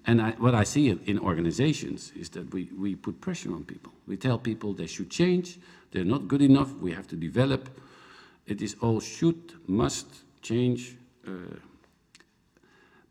and 0.07 0.21
I, 0.21 0.31
what 0.31 0.53
I 0.53 0.63
see 0.63 0.89
in 0.89 1.19
organizations 1.19 2.11
is 2.15 2.29
that 2.29 2.53
we, 2.53 2.69
we 2.77 2.95
put 2.95 3.21
pressure 3.21 3.51
on 3.53 3.63
people. 3.63 3.91
We 4.07 4.17
tell 4.17 4.37
people 4.37 4.73
they 4.73 4.87
should 4.87 5.09
change, 5.09 5.59
they're 5.91 6.03
not 6.03 6.27
good 6.27 6.41
enough, 6.41 6.73
we 6.73 6.91
have 6.91 7.07
to 7.07 7.15
develop. 7.15 7.69
It 8.45 8.61
is 8.61 8.75
all 8.81 8.99
should, 8.99 9.53
must, 9.67 10.07
change. 10.41 10.95
Uh, 11.27 11.31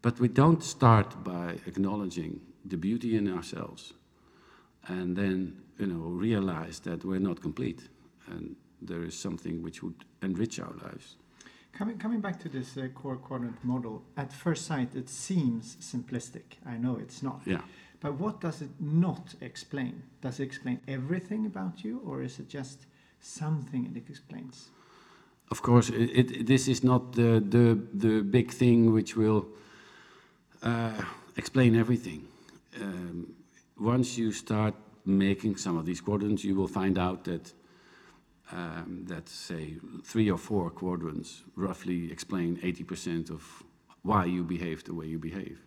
but 0.02 0.20
we 0.20 0.28
don't 0.28 0.62
start 0.62 1.24
by 1.24 1.58
acknowledging 1.66 2.40
the 2.64 2.76
beauty 2.76 3.16
in 3.16 3.32
ourselves 3.32 3.94
and 4.86 5.16
then 5.16 5.63
you 5.78 5.86
know, 5.86 6.04
realize 6.28 6.80
that 6.80 7.04
we're 7.04 7.20
not 7.20 7.40
complete 7.40 7.88
and 8.30 8.56
there 8.80 9.02
is 9.02 9.18
something 9.18 9.62
which 9.62 9.82
would 9.82 10.04
enrich 10.22 10.58
our 10.60 10.74
lives. 10.82 11.16
Coming, 11.72 11.98
coming 11.98 12.20
back 12.20 12.38
to 12.40 12.48
this 12.48 12.76
uh, 12.76 12.86
core 12.94 13.16
quadrant 13.16 13.62
model, 13.64 14.02
at 14.16 14.32
first 14.32 14.66
sight 14.66 14.94
it 14.94 15.08
seems 15.08 15.76
simplistic. 15.76 16.58
I 16.64 16.76
know 16.76 16.96
it's 16.96 17.22
not. 17.22 17.40
Yeah. 17.44 17.62
But 18.00 18.20
what 18.20 18.40
does 18.40 18.62
it 18.62 18.70
not 18.78 19.34
explain? 19.40 20.02
Does 20.20 20.38
it 20.38 20.44
explain 20.44 20.80
everything 20.86 21.46
about 21.46 21.82
you, 21.82 22.00
or 22.04 22.22
is 22.22 22.38
it 22.38 22.48
just 22.48 22.86
something 23.20 23.86
it 23.86 24.08
explains? 24.08 24.68
Of 25.50 25.62
course, 25.62 25.88
it, 25.88 26.10
it, 26.10 26.46
this 26.46 26.68
is 26.68 26.84
not 26.84 27.12
the, 27.14 27.42
the, 27.48 27.78
the 27.94 28.22
big 28.22 28.52
thing 28.52 28.92
which 28.92 29.16
will 29.16 29.46
uh, 30.62 30.92
explain 31.36 31.74
everything. 31.74 32.28
Um, 32.80 33.34
once 33.78 34.16
you 34.16 34.32
start 34.32 34.74
making 35.04 35.56
some 35.56 35.76
of 35.76 35.84
these 35.86 36.00
quadrants, 36.00 36.44
you 36.44 36.54
will 36.54 36.68
find 36.68 36.98
out 36.98 37.24
that 37.24 37.52
um, 38.52 39.04
that 39.06 39.28
say 39.28 39.76
three 40.04 40.30
or 40.30 40.38
four 40.38 40.70
quadrants 40.70 41.42
roughly 41.56 42.12
explain 42.12 42.58
80% 42.58 43.30
of 43.30 43.62
why 44.02 44.26
you 44.26 44.44
behave 44.44 44.84
the 44.84 44.94
way 44.94 45.06
you 45.06 45.18
behave. 45.18 45.60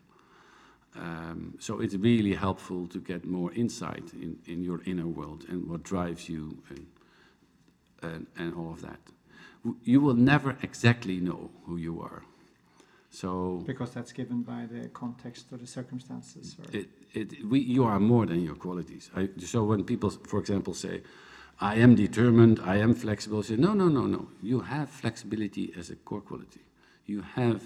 Um, 0.96 1.56
so 1.60 1.80
it's 1.80 1.96
really 1.96 2.34
helpful 2.34 2.88
to 2.88 3.00
get 3.00 3.26
more 3.26 3.52
insight 3.54 4.12
in, 4.14 4.38
in 4.46 4.64
your 4.64 4.82
inner 4.86 5.08
world 5.08 5.46
and 5.50 5.68
what 5.68 5.84
drives 5.84 6.30
you 6.30 6.58
and, 6.70 6.88
and, 8.02 8.28
and 8.38 8.54
all 8.56 8.72
of 8.72 8.82
that. 8.82 9.00
You 9.84 10.00
will 10.00 10.16
never 10.16 10.58
exactly 10.62 11.20
know 11.20 11.50
who 11.66 11.78
you 11.78 12.02
are. 12.02 12.24
So 13.10 13.64
because 13.66 13.92
that's 13.92 14.12
given 14.12 14.44
by 14.44 14.68
the 14.72 14.90
context 14.90 15.48
or 15.52 15.58
the 15.58 15.68
circumstances. 15.68 16.56
Or? 16.60 16.78
It, 16.78 16.90
it, 17.18 17.46
we, 17.46 17.60
you 17.60 17.84
are 17.84 18.00
more 18.00 18.26
than 18.26 18.42
your 18.42 18.56
qualities. 18.56 19.10
I, 19.16 19.30
so 19.40 19.64
when 19.64 19.84
people, 19.84 20.10
for 20.10 20.40
example, 20.40 20.74
say, 20.74 21.02
I 21.60 21.76
am 21.76 21.96
determined, 21.96 22.60
I 22.64 22.78
am 22.78 22.94
flexible. 22.94 23.42
Say, 23.44 23.56
no, 23.56 23.74
no, 23.74 23.88
no, 23.88 24.06
no. 24.06 24.28
You 24.42 24.60
have 24.62 24.90
flexibility 24.90 25.74
as 25.78 25.90
a 25.90 25.96
core 25.96 26.22
quality. 26.22 26.62
You 27.06 27.22
have 27.36 27.62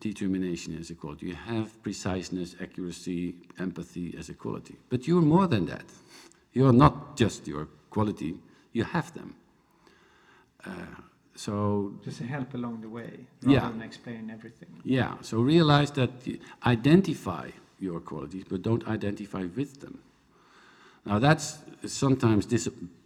determination 0.00 0.78
as 0.78 0.90
a 0.90 0.94
quality. 0.94 1.26
You 1.26 1.34
have 1.34 1.82
preciseness, 1.82 2.56
accuracy, 2.60 3.34
empathy 3.58 4.14
as 4.18 4.28
a 4.28 4.34
quality. 4.34 4.76
But 4.88 5.06
you're 5.06 5.22
more 5.22 5.46
than 5.46 5.66
that. 5.66 5.84
You're 6.52 6.72
not 6.72 7.16
just 7.16 7.46
your 7.46 7.68
quality, 7.90 8.34
you 8.72 8.84
have 8.84 9.12
them. 9.12 9.34
Uh, 10.64 10.70
so 11.34 11.92
just 12.02 12.20
help 12.20 12.54
along 12.54 12.80
the 12.80 12.88
way 12.88 13.12
rather 13.42 13.54
yeah. 13.54 13.68
than 13.70 13.82
explain 13.82 14.30
everything. 14.30 14.68
Yeah. 14.84 15.14
So 15.20 15.40
realize 15.40 15.90
that 15.92 16.10
identify 16.64 17.50
your 17.78 18.00
qualities, 18.00 18.44
but 18.48 18.62
don't 18.62 18.86
identify 18.88 19.44
with 19.56 19.80
them. 19.80 19.98
Now 21.04 21.18
that's 21.18 21.58
sometimes 21.86 22.46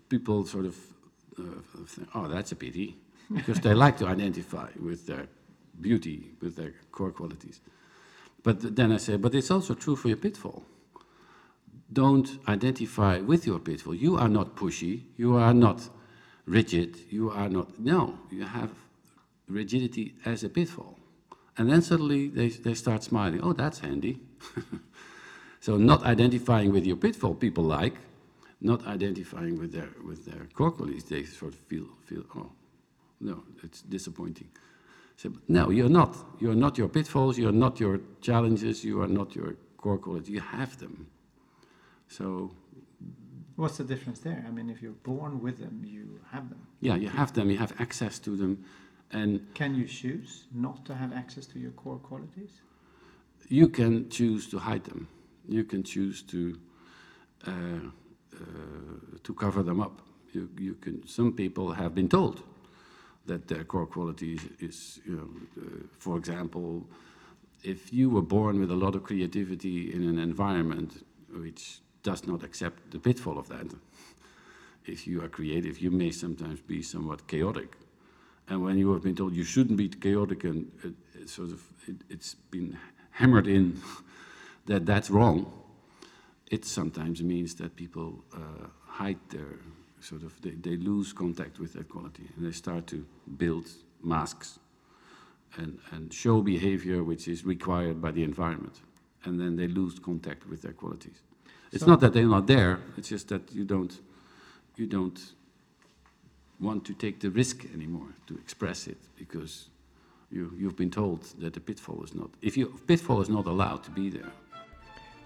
people 0.08 0.46
sort 0.46 0.66
of 0.66 0.76
uh, 1.38 1.42
think, 1.86 2.08
oh, 2.14 2.28
that's 2.28 2.52
a 2.52 2.56
pity, 2.56 2.96
because 3.32 3.60
they 3.60 3.74
like 3.74 3.98
to 3.98 4.06
identify 4.06 4.68
with 4.80 5.06
their 5.06 5.26
beauty, 5.80 6.30
with 6.40 6.56
their 6.56 6.74
core 6.92 7.12
qualities. 7.12 7.60
But 8.42 8.76
then 8.76 8.92
I 8.92 8.96
say, 8.96 9.16
but 9.16 9.34
it's 9.34 9.50
also 9.50 9.74
true 9.74 9.96
for 9.96 10.08
your 10.08 10.16
pitfall. 10.16 10.64
Don't 11.92 12.38
identify 12.48 13.18
with 13.18 13.46
your 13.46 13.58
pitfall. 13.58 13.94
You 13.94 14.16
are 14.16 14.28
not 14.28 14.56
pushy. 14.56 15.02
You 15.16 15.36
are 15.36 15.52
not 15.52 15.88
rigid. 16.46 16.96
You 17.10 17.30
are 17.30 17.48
not. 17.48 17.78
No, 17.78 18.18
you 18.30 18.44
have 18.44 18.70
rigidity 19.48 20.14
as 20.24 20.44
a 20.44 20.48
pitfall. 20.48 20.98
And 21.58 21.68
then 21.68 21.82
suddenly 21.82 22.28
they, 22.28 22.48
they 22.48 22.74
start 22.74 23.02
smiling. 23.02 23.40
Oh, 23.42 23.52
that's 23.52 23.80
handy. 23.80 24.20
so 25.60 25.76
not 25.76 26.04
identifying 26.04 26.72
with 26.72 26.86
your 26.86 26.96
pitfall, 26.96 27.34
people 27.34 27.64
like. 27.64 27.94
Not 28.60 28.86
identifying 28.86 29.58
with 29.58 29.72
their 29.72 29.88
with 30.04 30.26
their 30.26 30.46
core 30.52 30.70
qualities, 30.70 31.04
they 31.04 31.24
sort 31.24 31.54
of 31.54 31.60
feel 31.60 31.86
feel 32.04 32.24
oh, 32.36 32.50
no, 33.20 33.42
it's 33.62 33.80
disappointing. 33.82 34.48
So 35.16 35.32
no, 35.48 35.70
you're 35.70 35.88
not. 35.88 36.16
You're 36.40 36.54
not 36.54 36.76
your 36.76 36.88
pitfalls. 36.88 37.38
You're 37.38 37.52
not 37.52 37.80
your 37.80 38.00
challenges. 38.20 38.84
You 38.84 39.00
are 39.02 39.08
not 39.08 39.34
your 39.34 39.56
core 39.76 39.98
qualities. 39.98 40.30
You 40.30 40.40
have 40.40 40.78
them. 40.78 41.06
So. 42.08 42.52
What's 43.56 43.76
the 43.76 43.84
difference 43.84 44.20
there? 44.20 44.42
I 44.48 44.50
mean, 44.50 44.70
if 44.70 44.80
you're 44.80 45.00
born 45.02 45.42
with 45.42 45.58
them, 45.58 45.82
you 45.84 46.20
have 46.30 46.48
them. 46.48 46.66
Yeah, 46.80 46.96
you 46.96 47.10
have 47.10 47.34
them. 47.34 47.50
You 47.50 47.58
have 47.58 47.74
access 47.78 48.18
to 48.20 48.34
them, 48.34 48.64
and. 49.12 49.46
Can 49.54 49.74
you 49.74 49.86
choose 49.86 50.46
not 50.54 50.86
to 50.86 50.94
have 50.94 51.12
access 51.12 51.44
to 51.48 51.58
your 51.58 51.72
core 51.72 51.98
qualities? 51.98 52.62
You 53.50 53.68
can 53.68 54.08
choose 54.08 54.48
to 54.48 54.58
hide 54.58 54.84
them. 54.84 55.08
You 55.48 55.64
can 55.64 55.82
choose 55.82 56.22
to 56.22 56.58
uh, 57.46 57.50
uh, 58.32 59.18
to 59.22 59.34
cover 59.34 59.62
them 59.62 59.80
up. 59.80 60.00
You, 60.32 60.48
you 60.58 60.74
can. 60.74 61.06
Some 61.06 61.32
people 61.32 61.72
have 61.72 61.94
been 61.94 62.08
told 62.08 62.42
that 63.26 63.48
their 63.48 63.64
core 63.64 63.86
quality 63.86 64.34
is, 64.34 64.42
is 64.60 65.00
you 65.04 65.16
know, 65.16 65.62
uh, 65.62 65.86
for 65.98 66.16
example, 66.16 66.86
if 67.62 67.92
you 67.92 68.08
were 68.08 68.22
born 68.22 68.60
with 68.60 68.70
a 68.70 68.74
lot 68.74 68.94
of 68.94 69.02
creativity 69.02 69.92
in 69.92 70.08
an 70.08 70.18
environment 70.18 71.04
which 71.32 71.80
does 72.02 72.26
not 72.26 72.42
accept 72.42 72.90
the 72.92 72.98
pitfall 72.98 73.38
of 73.38 73.48
that, 73.48 73.66
if 74.86 75.06
you 75.06 75.22
are 75.22 75.28
creative, 75.28 75.78
you 75.80 75.90
may 75.90 76.10
sometimes 76.10 76.60
be 76.60 76.82
somewhat 76.82 77.26
chaotic. 77.26 77.76
And 78.48 78.62
when 78.62 78.78
you 78.78 78.92
have 78.92 79.02
been 79.02 79.16
told 79.16 79.34
you 79.34 79.44
shouldn't 79.44 79.76
be 79.76 79.88
chaotic, 79.88 80.44
and 80.44 80.70
it, 80.84 80.94
it 81.20 81.28
sort 81.28 81.50
of 81.50 81.62
it, 81.88 81.96
it's 82.08 82.34
been 82.34 82.78
hammered 83.10 83.46
in 83.46 83.80
that 84.66 84.86
that's 84.86 85.10
wrong, 85.10 85.52
it 86.50 86.64
sometimes 86.64 87.22
means 87.22 87.54
that 87.56 87.76
people 87.76 88.24
uh, 88.34 88.66
hide 88.86 89.18
their 89.30 89.58
sort 90.00 90.22
of, 90.22 90.40
they, 90.42 90.50
they 90.50 90.76
lose 90.76 91.12
contact 91.12 91.58
with 91.58 91.72
that 91.74 91.88
quality 91.88 92.24
and 92.36 92.46
they 92.46 92.52
start 92.52 92.86
to 92.88 93.06
build 93.36 93.68
masks 94.02 94.58
and, 95.56 95.78
and 95.92 96.12
show 96.12 96.40
behavior 96.40 97.02
which 97.04 97.28
is 97.28 97.44
required 97.44 98.00
by 98.00 98.10
the 98.10 98.22
environment. 98.22 98.80
And 99.24 99.38
then 99.38 99.56
they 99.56 99.66
lose 99.66 99.98
contact 99.98 100.48
with 100.48 100.62
their 100.62 100.72
qualities. 100.72 101.20
It's 101.72 101.84
so 101.84 101.90
not 101.90 102.00
that 102.00 102.12
they're 102.12 102.24
not 102.24 102.46
there, 102.46 102.80
it's 102.96 103.08
just 103.08 103.28
that 103.28 103.52
you 103.52 103.64
don't, 103.64 103.96
you 104.76 104.86
don't 104.86 105.20
want 106.58 106.84
to 106.86 106.94
take 106.94 107.20
the 107.20 107.30
risk 107.30 107.64
anymore 107.74 108.08
to 108.26 108.34
express 108.34 108.86
it 108.86 108.98
because 109.16 109.68
you, 110.30 110.52
you've 110.56 110.76
been 110.76 110.90
told 110.90 111.22
that 111.38 111.54
the 111.54 111.60
pitfall 111.60 112.02
is 112.04 112.14
not, 112.14 112.30
if 112.42 112.56
you, 112.56 112.66
pitfall 112.86 113.20
is 113.20 113.28
not 113.28 113.46
allowed 113.46 113.82
to 113.84 113.90
be 113.90 114.10
there. 114.10 114.32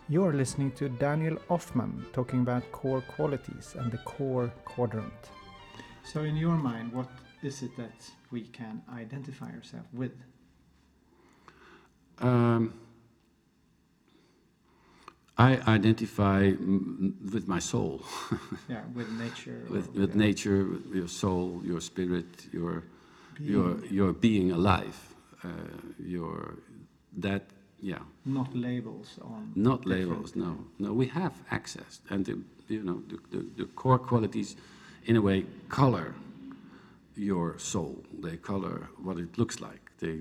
You're 0.08 0.34
listening 0.34 0.72
to 0.72 0.88
Daniel 0.88 1.36
Ofman 1.48 2.12
talking 2.12 2.40
about 2.40 2.70
core 2.72 3.00
qualities 3.02 3.74
and 3.78 3.90
the 3.90 3.98
core 3.98 4.52
quadrant. 4.64 5.30
So, 6.04 6.24
in 6.24 6.36
your 6.36 6.56
mind, 6.56 6.92
what 6.92 7.08
is 7.42 7.62
it 7.62 7.74
that 7.78 8.10
we 8.30 8.42
can 8.42 8.82
identify 8.92 9.50
ourselves 9.50 9.88
with? 9.94 10.12
Um, 12.18 12.74
I 15.38 15.58
identify 15.66 16.52
with 17.32 17.48
my 17.48 17.58
soul. 17.58 18.02
yeah, 18.68 18.82
with 18.94 19.10
nature. 19.10 19.66
with, 19.68 19.92
with 19.94 20.10
yeah. 20.10 20.26
nature, 20.26 20.68
your 20.92 21.08
soul, 21.08 21.60
your 21.64 21.80
spirit, 21.80 22.46
your 22.52 22.84
your 23.38 23.84
your 23.86 24.12
being 24.12 24.52
alive, 24.52 25.14
uh, 25.42 25.48
your 25.98 26.58
that 27.16 27.42
yeah. 27.84 27.98
Not 28.24 28.54
labels 28.56 29.18
on. 29.20 29.52
Not 29.54 29.84
labels, 29.84 30.34
no. 30.34 30.56
No, 30.78 30.94
we 30.94 31.06
have 31.08 31.34
access. 31.50 32.00
And, 32.08 32.24
the, 32.24 32.38
you 32.68 32.82
know, 32.82 33.02
the, 33.08 33.18
the, 33.30 33.46
the 33.58 33.64
core 33.66 33.98
qualities, 33.98 34.56
in 35.04 35.16
a 35.16 35.20
way, 35.20 35.44
color 35.68 36.14
your 37.14 37.58
soul. 37.58 38.02
They 38.22 38.38
color 38.38 38.88
what 39.02 39.18
it 39.18 39.36
looks 39.36 39.60
like. 39.60 39.92
They, 39.98 40.20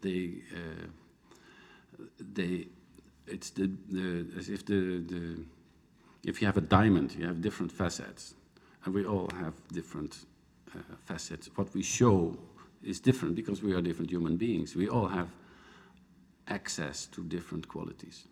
they, 0.00 0.36
uh, 0.54 0.86
they, 2.18 2.68
it's 3.26 3.50
the, 3.50 3.70
the, 3.90 4.26
as 4.38 4.48
if 4.48 4.64
the, 4.64 5.04
the, 5.06 5.44
if 6.24 6.40
you 6.40 6.46
have 6.46 6.56
a 6.56 6.62
diamond, 6.62 7.14
you 7.14 7.26
have 7.26 7.42
different 7.42 7.72
facets. 7.72 8.34
And 8.86 8.94
we 8.94 9.04
all 9.04 9.28
have 9.38 9.52
different 9.68 10.24
facets. 11.04 11.48
What 11.56 11.74
we 11.74 11.82
show 11.82 12.36
is 12.82 13.00
different 13.00 13.34
because 13.34 13.62
we 13.62 13.74
are 13.74 13.80
different 13.82 14.10
human 14.10 14.36
beings. 14.36 14.74
We 14.74 14.88
all 14.88 15.08
have 15.08 15.28
access 16.48 17.06
to 17.06 17.22
different 17.22 17.68
qualities. 17.68 18.26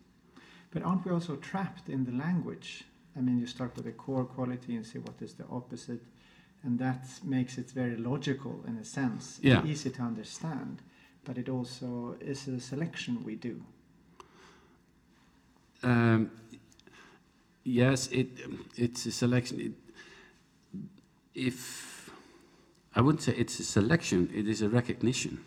But 0.71 0.83
aren't 0.83 1.05
we 1.05 1.11
also 1.11 1.35
trapped 1.37 1.89
in 1.89 2.05
the 2.05 2.11
language? 2.11 2.83
I 3.17 3.21
mean, 3.21 3.39
you 3.39 3.47
start 3.47 3.75
with 3.75 3.87
a 3.87 3.91
core 3.91 4.25
quality 4.25 4.75
and 4.75 4.85
see 4.85 4.99
what 4.99 5.21
is 5.21 5.33
the 5.33 5.45
opposite, 5.49 6.01
and 6.63 6.77
that 6.79 7.07
makes 7.23 7.57
it 7.57 7.71
very 7.71 7.95
logical 7.97 8.63
in 8.67 8.77
a 8.77 8.83
sense, 8.85 9.39
Yeah. 9.41 9.65
easy 9.65 9.89
to 9.89 10.01
understand. 10.01 10.81
But 11.23 11.37
it 11.37 11.49
also 11.49 12.15
is 12.19 12.47
a 12.47 12.59
selection 12.59 13.23
we 13.23 13.35
do. 13.35 13.61
Um, 15.83 16.31
yes, 17.63 18.07
it, 18.07 18.27
it's 18.75 19.05
a 19.05 19.11
selection. 19.11 19.59
It, 19.59 19.73
if 21.33 21.98
I 22.95 23.01
wouldn't 23.01 23.21
say 23.21 23.33
it's 23.33 23.59
a 23.59 23.63
selection, 23.63 24.29
it 24.33 24.47
is 24.47 24.61
a 24.61 24.69
recognition. 24.69 25.43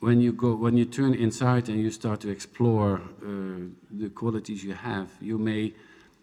When 0.00 0.20
you 0.20 0.32
go, 0.32 0.54
when 0.54 0.78
you 0.78 0.86
turn 0.86 1.12
inside 1.12 1.68
and 1.68 1.78
you 1.78 1.90
start 1.90 2.20
to 2.20 2.30
explore 2.30 3.02
uh, 3.22 3.66
the 3.90 4.08
qualities 4.08 4.64
you 4.64 4.72
have, 4.72 5.10
you 5.20 5.36
may 5.36 5.74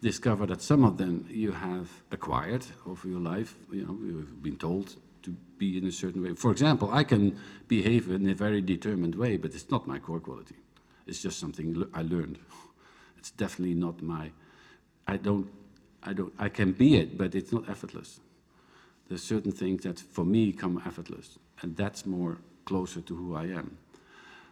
discover 0.02 0.46
that 0.46 0.62
some 0.62 0.84
of 0.84 0.96
them 0.96 1.26
you 1.30 1.52
have 1.52 1.88
acquired 2.10 2.66
over 2.86 3.06
your 3.08 3.20
life. 3.20 3.54
You 3.70 3.86
know, 3.86 3.98
you've 4.04 4.42
been 4.42 4.56
told 4.56 4.96
to 5.22 5.30
be 5.58 5.78
in 5.78 5.86
a 5.86 5.92
certain 5.92 6.22
way. 6.22 6.34
For 6.34 6.50
example, 6.50 6.90
I 6.92 7.04
can 7.04 7.38
behave 7.68 8.10
in 8.10 8.28
a 8.28 8.34
very 8.34 8.60
determined 8.60 9.14
way, 9.14 9.36
but 9.36 9.54
it's 9.54 9.70
not 9.70 9.86
my 9.86 10.00
core 10.00 10.20
quality. 10.20 10.56
It's 11.06 11.22
just 11.22 11.38
something 11.38 11.84
I 11.94 12.02
learned. 12.02 12.38
It's 13.16 13.30
definitely 13.30 13.74
not 13.74 14.02
my. 14.02 14.32
I 15.06 15.16
don't. 15.16 15.48
I 16.02 16.12
don't. 16.12 16.32
I 16.38 16.48
can 16.48 16.72
be 16.72 16.96
it, 16.96 17.16
but 17.16 17.34
it's 17.34 17.52
not 17.52 17.68
effortless. 17.68 18.20
There's 19.08 19.22
certain 19.22 19.52
things 19.52 19.82
that 19.82 19.98
for 19.98 20.24
me 20.24 20.52
come 20.52 20.82
effortless, 20.86 21.38
and 21.62 21.76
that's 21.76 22.04
more 22.04 22.38
closer 22.64 23.00
to 23.00 23.16
who 23.16 23.34
I 23.34 23.44
am. 23.44 23.78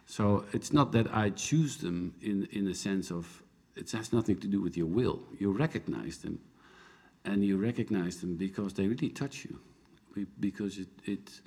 So 0.05 0.45
it's 0.53 0.73
not 0.73 0.91
that 0.93 1.07
I 1.13 1.29
choose 1.29 1.77
them 1.77 2.13
in 2.21 2.47
in 2.51 2.65
the 2.65 2.73
sense 2.73 3.11
of 3.11 3.43
it 3.75 3.91
has 3.91 4.11
nothing 4.11 4.39
to 4.39 4.47
do 4.47 4.61
with 4.61 4.75
your 4.77 4.87
will. 4.87 5.19
You 5.39 5.51
recognize 5.51 6.17
them, 6.17 6.39
and 7.23 7.43
you 7.43 7.57
recognize 7.57 8.17
them 8.21 8.35
because 8.35 8.73
they 8.73 8.87
really 8.87 9.09
touch 9.09 9.45
you, 9.45 9.59
because 10.39 10.79
it 10.79 10.89
it 11.05 11.41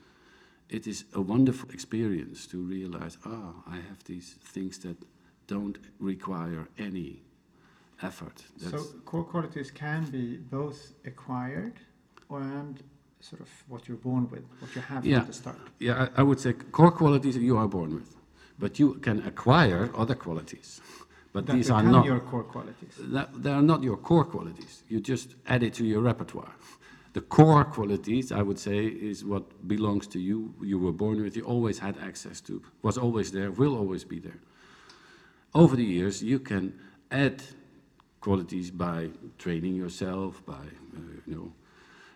it 0.69 0.87
is 0.87 1.05
a 1.15 1.21
wonderful 1.21 1.71
experience 1.71 2.47
to 2.47 2.59
realize, 2.59 3.19
ah, 3.25 3.53
I 3.67 3.77
have 3.77 4.05
these 4.05 4.37
things 4.55 4.79
that 4.79 4.97
don't 5.49 5.79
require 5.99 6.69
any 6.79 7.23
effort. 8.03 8.45
So 8.57 8.79
core 9.05 9.25
qualities 9.25 9.71
can 9.73 10.05
be 10.11 10.37
both 10.37 10.93
acquired 11.05 11.81
and 12.31 12.83
sort 13.21 13.41
of 13.43 13.49
what 13.69 13.87
you're 13.89 13.97
born 13.99 14.29
with, 14.31 14.45
what 14.61 14.75
you 14.75 14.83
have 14.83 15.05
Yeah. 15.05 15.21
at 15.21 15.27
the 15.27 15.33
start. 15.33 15.59
yeah, 15.79 16.09
I, 16.17 16.21
I 16.21 16.23
would 16.23 16.41
say 16.41 16.53
core 16.53 16.91
qualities 16.93 17.37
you 17.37 17.57
are 17.57 17.69
born 17.69 17.95
with, 17.95 18.17
but 18.59 18.79
you 18.79 18.95
can 18.95 19.23
acquire 19.27 19.91
other 19.95 20.15
qualities. 20.15 20.81
But 21.33 21.47
that 21.47 21.55
these 21.55 21.71
are 21.71 21.83
not 21.83 22.05
your 22.07 22.21
core 22.21 22.43
qualities. 22.43 22.95
that, 22.99 23.29
they 23.43 23.51
are 23.53 23.63
not 23.63 23.83
your 23.83 23.97
core 23.97 24.25
qualities. 24.25 24.83
You 24.89 25.01
just 25.01 25.37
add 25.47 25.63
it 25.63 25.75
to 25.75 25.85
your 25.85 26.01
repertoire. 26.01 26.53
The 27.13 27.21
core 27.21 27.65
qualities, 27.65 28.33
I 28.33 28.43
would 28.43 28.59
say, 28.59 28.87
is 28.87 29.25
what 29.25 29.45
belongs 29.69 30.07
to 30.09 30.19
you. 30.19 30.55
You 30.63 30.79
were 30.79 30.93
born 30.93 31.23
with. 31.23 31.37
You 31.37 31.45
always 31.45 31.79
had 31.79 31.97
access 31.99 32.41
to. 32.43 32.63
Was 32.83 32.97
always 32.99 33.31
there. 33.33 33.51
Will 33.51 33.77
always 33.77 34.05
be 34.05 34.19
there. 34.19 34.39
Over 35.55 35.77
the 35.77 35.85
years, 35.85 36.23
you 36.23 36.39
can 36.39 36.79
add 37.11 37.43
qualities 38.21 38.71
by 38.71 39.11
training 39.39 39.75
yourself, 39.75 40.45
by 40.47 40.55
uh, 40.97 41.01
you 41.27 41.35
know. 41.37 41.53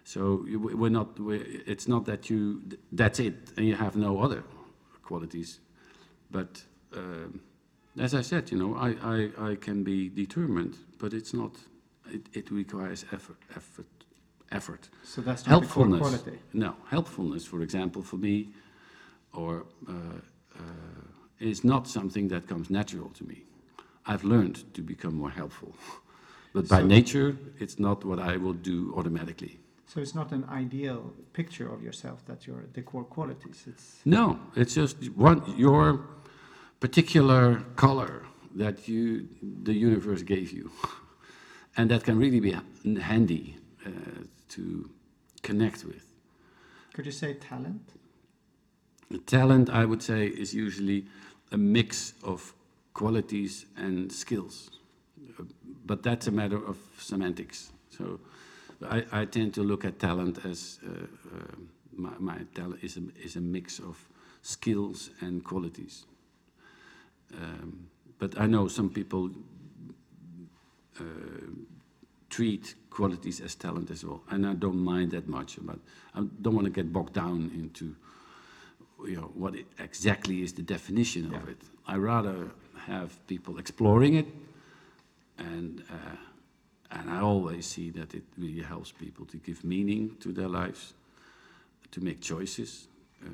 So 0.04 0.44
we're 0.46 0.90
not. 0.90 1.18
We're, 1.18 1.44
it's 1.66 1.88
not 1.88 2.04
that 2.06 2.28
you. 2.30 2.62
That's 2.92 3.18
it, 3.18 3.34
and 3.56 3.66
you 3.66 3.74
have 3.74 3.96
no 3.96 4.20
other 4.20 4.44
qualities. 5.02 5.60
But 6.30 6.62
um, 6.94 7.40
as 7.98 8.14
I 8.14 8.20
said, 8.22 8.50
you 8.50 8.58
know, 8.58 8.76
I, 8.76 8.90
I, 9.02 9.50
I 9.52 9.54
can 9.56 9.82
be 9.82 10.08
determined, 10.10 10.76
but 10.98 11.12
it's 11.14 11.32
not. 11.32 11.52
It, 12.10 12.28
it 12.34 12.50
requires 12.50 13.06
effort, 13.12 13.38
effort, 13.56 13.86
effort. 14.52 14.90
So 15.04 15.22
that's 15.22 15.46
not 15.46 15.50
Helpfulness. 15.62 16.00
quality. 16.00 16.38
No, 16.52 16.76
helpfulness, 16.90 17.46
for 17.46 17.62
example, 17.62 18.02
for 18.02 18.16
me, 18.18 18.50
or 19.32 19.64
uh, 19.88 19.92
uh, 20.54 20.60
is 21.40 21.64
not 21.64 21.88
something 21.88 22.28
that 22.28 22.46
comes 22.46 22.68
natural 22.68 23.08
to 23.10 23.24
me. 23.24 23.44
I've 24.06 24.22
learned 24.22 24.74
to 24.74 24.82
become 24.82 25.14
more 25.14 25.30
helpful, 25.30 25.74
but 26.52 26.68
by 26.68 26.80
So- 26.80 26.86
nature, 26.86 27.36
it's 27.58 27.78
not 27.78 28.04
what 28.04 28.18
I 28.18 28.36
will 28.36 28.52
do 28.52 28.92
automatically. 28.98 29.60
So 29.86 30.00
it's 30.00 30.14
not 30.14 30.32
an 30.32 30.44
ideal 30.50 31.12
picture 31.32 31.72
of 31.72 31.82
yourself 31.82 32.24
that 32.26 32.46
you're 32.46 32.64
the 32.72 32.82
core 32.82 33.04
qualities. 33.04 33.64
It's 33.66 34.00
No, 34.04 34.38
it's 34.56 34.74
just 34.74 34.96
one 35.16 35.42
your 35.56 36.00
particular 36.80 37.60
color 37.76 38.22
that 38.56 38.88
you 38.88 39.28
the 39.64 39.74
universe 39.74 40.22
gave 40.22 40.52
you, 40.52 40.70
and 41.76 41.90
that 41.90 42.04
can 42.04 42.18
really 42.18 42.40
be 42.40 42.56
handy 43.00 43.56
uh, 43.86 43.90
to 44.48 44.90
connect 45.42 45.84
with. 45.84 46.04
could 46.94 47.06
you 47.06 47.12
say 47.12 47.34
talent? 47.34 47.82
Talent, 49.26 49.68
I 49.70 49.84
would 49.84 50.02
say, 50.02 50.26
is 50.26 50.54
usually 50.54 51.04
a 51.52 51.56
mix 51.56 52.14
of 52.22 52.54
qualities 52.94 53.66
and 53.76 54.10
skills, 54.12 54.70
Uh, 55.38 55.44
but 55.86 56.02
that's 56.02 56.26
a 56.28 56.30
matter 56.30 56.60
of 56.68 56.76
semantics. 56.98 57.72
So, 57.90 58.20
I, 58.90 59.04
I 59.12 59.24
tend 59.24 59.54
to 59.54 59.62
look 59.62 59.84
at 59.84 59.98
talent 59.98 60.44
as 60.44 60.78
uh, 60.86 61.04
uh, 61.36 61.56
my, 61.96 62.10
my 62.18 62.38
talent 62.54 62.82
is 62.82 62.96
a, 62.96 63.02
is 63.22 63.36
a 63.36 63.40
mix 63.40 63.78
of 63.78 64.08
skills 64.42 65.10
and 65.20 65.42
qualities. 65.44 66.04
Um, 67.34 67.88
but 68.18 68.38
I 68.40 68.46
know 68.46 68.68
some 68.68 68.90
people 68.90 69.30
uh, 71.00 71.04
treat 72.30 72.74
qualities 72.90 73.40
as 73.40 73.54
talent 73.54 73.90
as 73.90 74.04
well, 74.04 74.22
and 74.30 74.46
I 74.46 74.54
don't 74.54 74.82
mind 74.84 75.10
that 75.12 75.28
much. 75.28 75.58
But 75.60 75.78
I 76.14 76.20
don't 76.42 76.54
want 76.54 76.66
to 76.66 76.70
get 76.70 76.92
bogged 76.92 77.14
down 77.14 77.50
into 77.54 77.96
you 79.06 79.16
know 79.16 79.30
what 79.34 79.54
it 79.54 79.66
exactly 79.78 80.42
is 80.42 80.52
the 80.52 80.62
definition 80.62 81.34
of 81.34 81.48
it. 81.48 81.58
I 81.86 81.96
rather 81.96 82.50
have 82.86 83.26
people 83.26 83.58
exploring 83.58 84.14
it, 84.14 84.26
and 85.38 85.82
uh, 85.90 86.16
and 86.90 87.10
I 87.10 87.20
always 87.20 87.66
see 87.66 87.90
that 87.90 88.14
it 88.14 88.24
really 88.38 88.62
helps 88.62 88.92
people 88.92 89.26
to 89.26 89.36
give 89.38 89.64
meaning 89.64 90.16
to 90.20 90.32
their 90.32 90.48
lives, 90.48 90.94
to 91.90 92.00
make 92.02 92.20
choices. 92.20 92.88
Uh, 93.24 93.28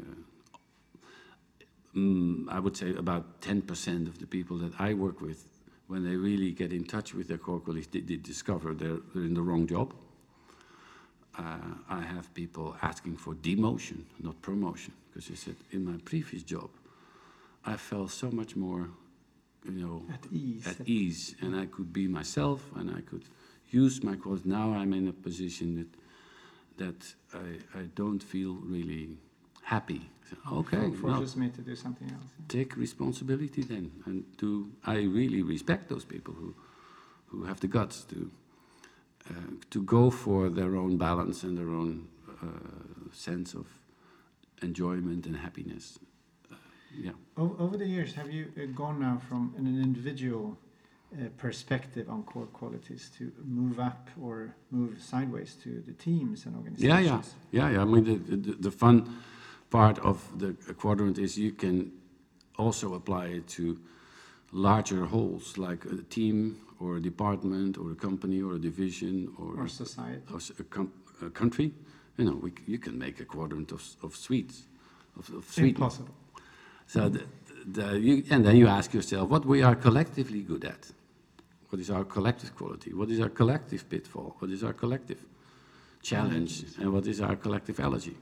mm, 1.97 2.49
I 2.49 2.59
would 2.59 2.77
say 2.77 2.95
about 2.95 3.41
10% 3.41 4.07
of 4.07 4.19
the 4.19 4.27
people 4.27 4.59
that 4.59 4.73
I 4.79 4.95
work 4.95 5.21
with, 5.21 5.45
when 5.89 6.05
they 6.05 6.17
really 6.17 6.53
get 6.53 6.73
in 6.73 6.85
touch 6.85 7.15
with 7.15 7.27
their 7.27 7.39
core 7.39 7.59
qualities, 7.59 7.89
they, 7.89 8.01
they 8.01 8.17
discover 8.17 8.75
they're, 8.75 8.99
they're 9.13 9.25
in 9.25 9.35
the 9.35 9.43
wrong 9.43 9.67
job. 9.67 9.93
Uh, 11.37 11.59
I 11.89 12.03
have 12.03 12.33
people 12.35 12.77
asking 12.83 13.17
for 13.17 13.35
demotion, 13.35 14.03
not 14.23 14.41
promotion, 14.43 14.93
because 15.09 15.29
they 15.29 15.35
said, 15.35 15.57
in 15.73 15.85
my 15.85 15.99
previous 16.05 16.43
job, 16.43 16.71
I 17.65 17.77
felt 17.77 18.11
so 18.11 18.31
much 18.31 18.57
more, 18.57 18.89
you 19.65 19.73
know, 19.73 20.03
At 20.13 20.27
ease. 20.33 20.67
at 20.67 20.89
ease, 20.89 21.35
and 21.41 21.55
I 21.57 21.67
could 21.67 21.93
be 21.93 22.09
myself, 22.09 22.61
and 22.77 22.91
I 22.91 23.01
could 23.03 23.25
use 23.71 24.03
my 24.03 24.17
qualities. 24.17 24.47
Now 24.47 24.73
I'm 24.73 24.93
in 24.93 25.09
a 25.09 25.13
position 25.13 25.77
that 25.77 25.91
that 26.77 27.15
I, 27.35 27.79
I 27.81 27.83
don't 27.95 28.23
feel 28.23 28.55
really 28.55 29.19
happy. 29.63 30.11
So, 30.31 30.37
okay, 30.61 30.91
For- 30.95 31.07
well, 31.09 31.25
me 31.37 31.49
to 31.51 31.61
do 31.61 31.77
something 31.77 32.09
else. 32.09 32.31
take 32.49 32.77
responsibility 32.77 33.63
then, 33.63 33.91
and 34.07 34.25
do. 34.39 34.71
I 34.87 34.99
really 35.03 35.43
respect 35.43 35.89
those 35.89 36.05
people 36.05 36.35
who 36.35 36.55
who 37.27 37.45
have 37.45 37.61
the 37.61 37.69
guts 37.69 38.05
to 38.05 38.31
uh, 39.31 39.33
to 39.71 39.83
go 39.83 40.11
for 40.11 40.49
their 40.51 40.77
own 40.77 40.97
balance 40.97 41.43
and 41.47 41.57
their 41.59 41.69
own 41.69 42.09
uh, 42.43 43.13
sense 43.13 43.55
of 43.55 43.67
enjoyment 44.63 45.27
and 45.27 45.37
happiness. 45.37 45.99
Yeah. 46.99 47.13
O- 47.37 47.57
over 47.59 47.77
the 47.77 47.87
years, 47.87 48.15
have 48.15 48.31
you 48.33 48.47
uh, 48.57 48.67
gone 48.75 49.01
now 49.01 49.21
from 49.29 49.55
an 49.59 49.67
individual 49.83 50.57
uh, 51.13 51.29
perspective 51.39 52.09
on 52.09 52.23
core 52.25 52.47
qualities 52.47 53.11
to 53.19 53.33
move 53.45 53.79
up 53.79 54.09
or 54.21 54.55
move 54.71 55.01
sideways 55.01 55.55
to 55.63 55.83
the 55.87 55.93
teams 55.93 56.47
and 56.47 56.57
organizations? 56.57 56.83
yeah, 56.83 56.99
yeah, 57.01 57.23
yeah. 57.53 57.71
yeah. 57.75 57.83
I 57.83 57.85
mean, 57.85 58.05
the, 58.05 58.37
the, 58.37 58.53
the 58.53 58.71
fun 58.71 59.19
part 59.71 59.99
of 60.01 60.23
the 60.39 60.55
quadrant 60.75 61.19
is 61.19 61.37
you 61.39 61.53
can 61.53 61.93
also 62.59 62.95
apply 62.95 63.27
it 63.27 63.49
to 63.49 63.79
larger 64.53 65.05
wholes, 65.07 65.57
like 65.57 65.85
a 65.85 66.03
team 66.03 66.57
or 66.81 66.97
a 66.97 67.01
department 67.01 67.79
or 67.79 67.93
a 67.93 67.95
company 67.95 68.43
or 68.43 68.55
a 68.55 68.59
division 68.59 69.33
or, 69.39 69.63
Or 69.65 69.69
society. 69.69 70.23
or 70.33 70.39
a, 70.59 70.65
com- 70.65 70.93
a 71.23 71.31
country. 71.31 71.73
You 72.17 72.25
know, 72.25 72.35
we, 72.43 72.53
you 72.67 72.79
can 72.79 72.99
make 72.99 73.21
a 73.21 73.25
quadrant 73.25 73.73
of, 73.73 73.83
of 74.03 74.17
Swedes, 74.17 74.67
of, 75.17 75.29
of. 75.31 75.59
Impossible. 75.59 76.15
So 76.91 77.09
the, 77.09 77.25
the, 77.67 78.01
you, 78.01 78.25
and 78.31 78.45
then 78.45 78.57
you 78.57 78.67
ask 78.67 78.93
yourself 78.93 79.29
what 79.29 79.47
we 79.47 79.63
are 79.63 79.77
collectively 79.77 80.41
good 80.41 80.65
at. 80.65 80.91
What 81.69 81.79
is 81.79 81.89
our 81.89 82.03
collective 82.03 82.57
quality? 82.57 82.93
What 82.93 83.11
is 83.11 83.21
our 83.21 83.29
collective 83.29 83.89
pitfall? 83.89 84.35
What 84.41 84.51
is 84.51 84.65
our 84.65 84.73
collective 84.73 85.21
challenge? 86.03 86.65
And 86.81 86.93
what 86.93 87.07
is 87.07 87.21
our 87.21 87.37
collective 87.37 87.79
allergy? 87.79 88.17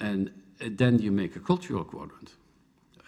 And 0.00 0.32
uh, 0.60 0.70
then 0.72 0.98
you 0.98 1.12
make 1.12 1.36
a 1.36 1.38
cultural 1.38 1.84
quadrant. 1.84 2.32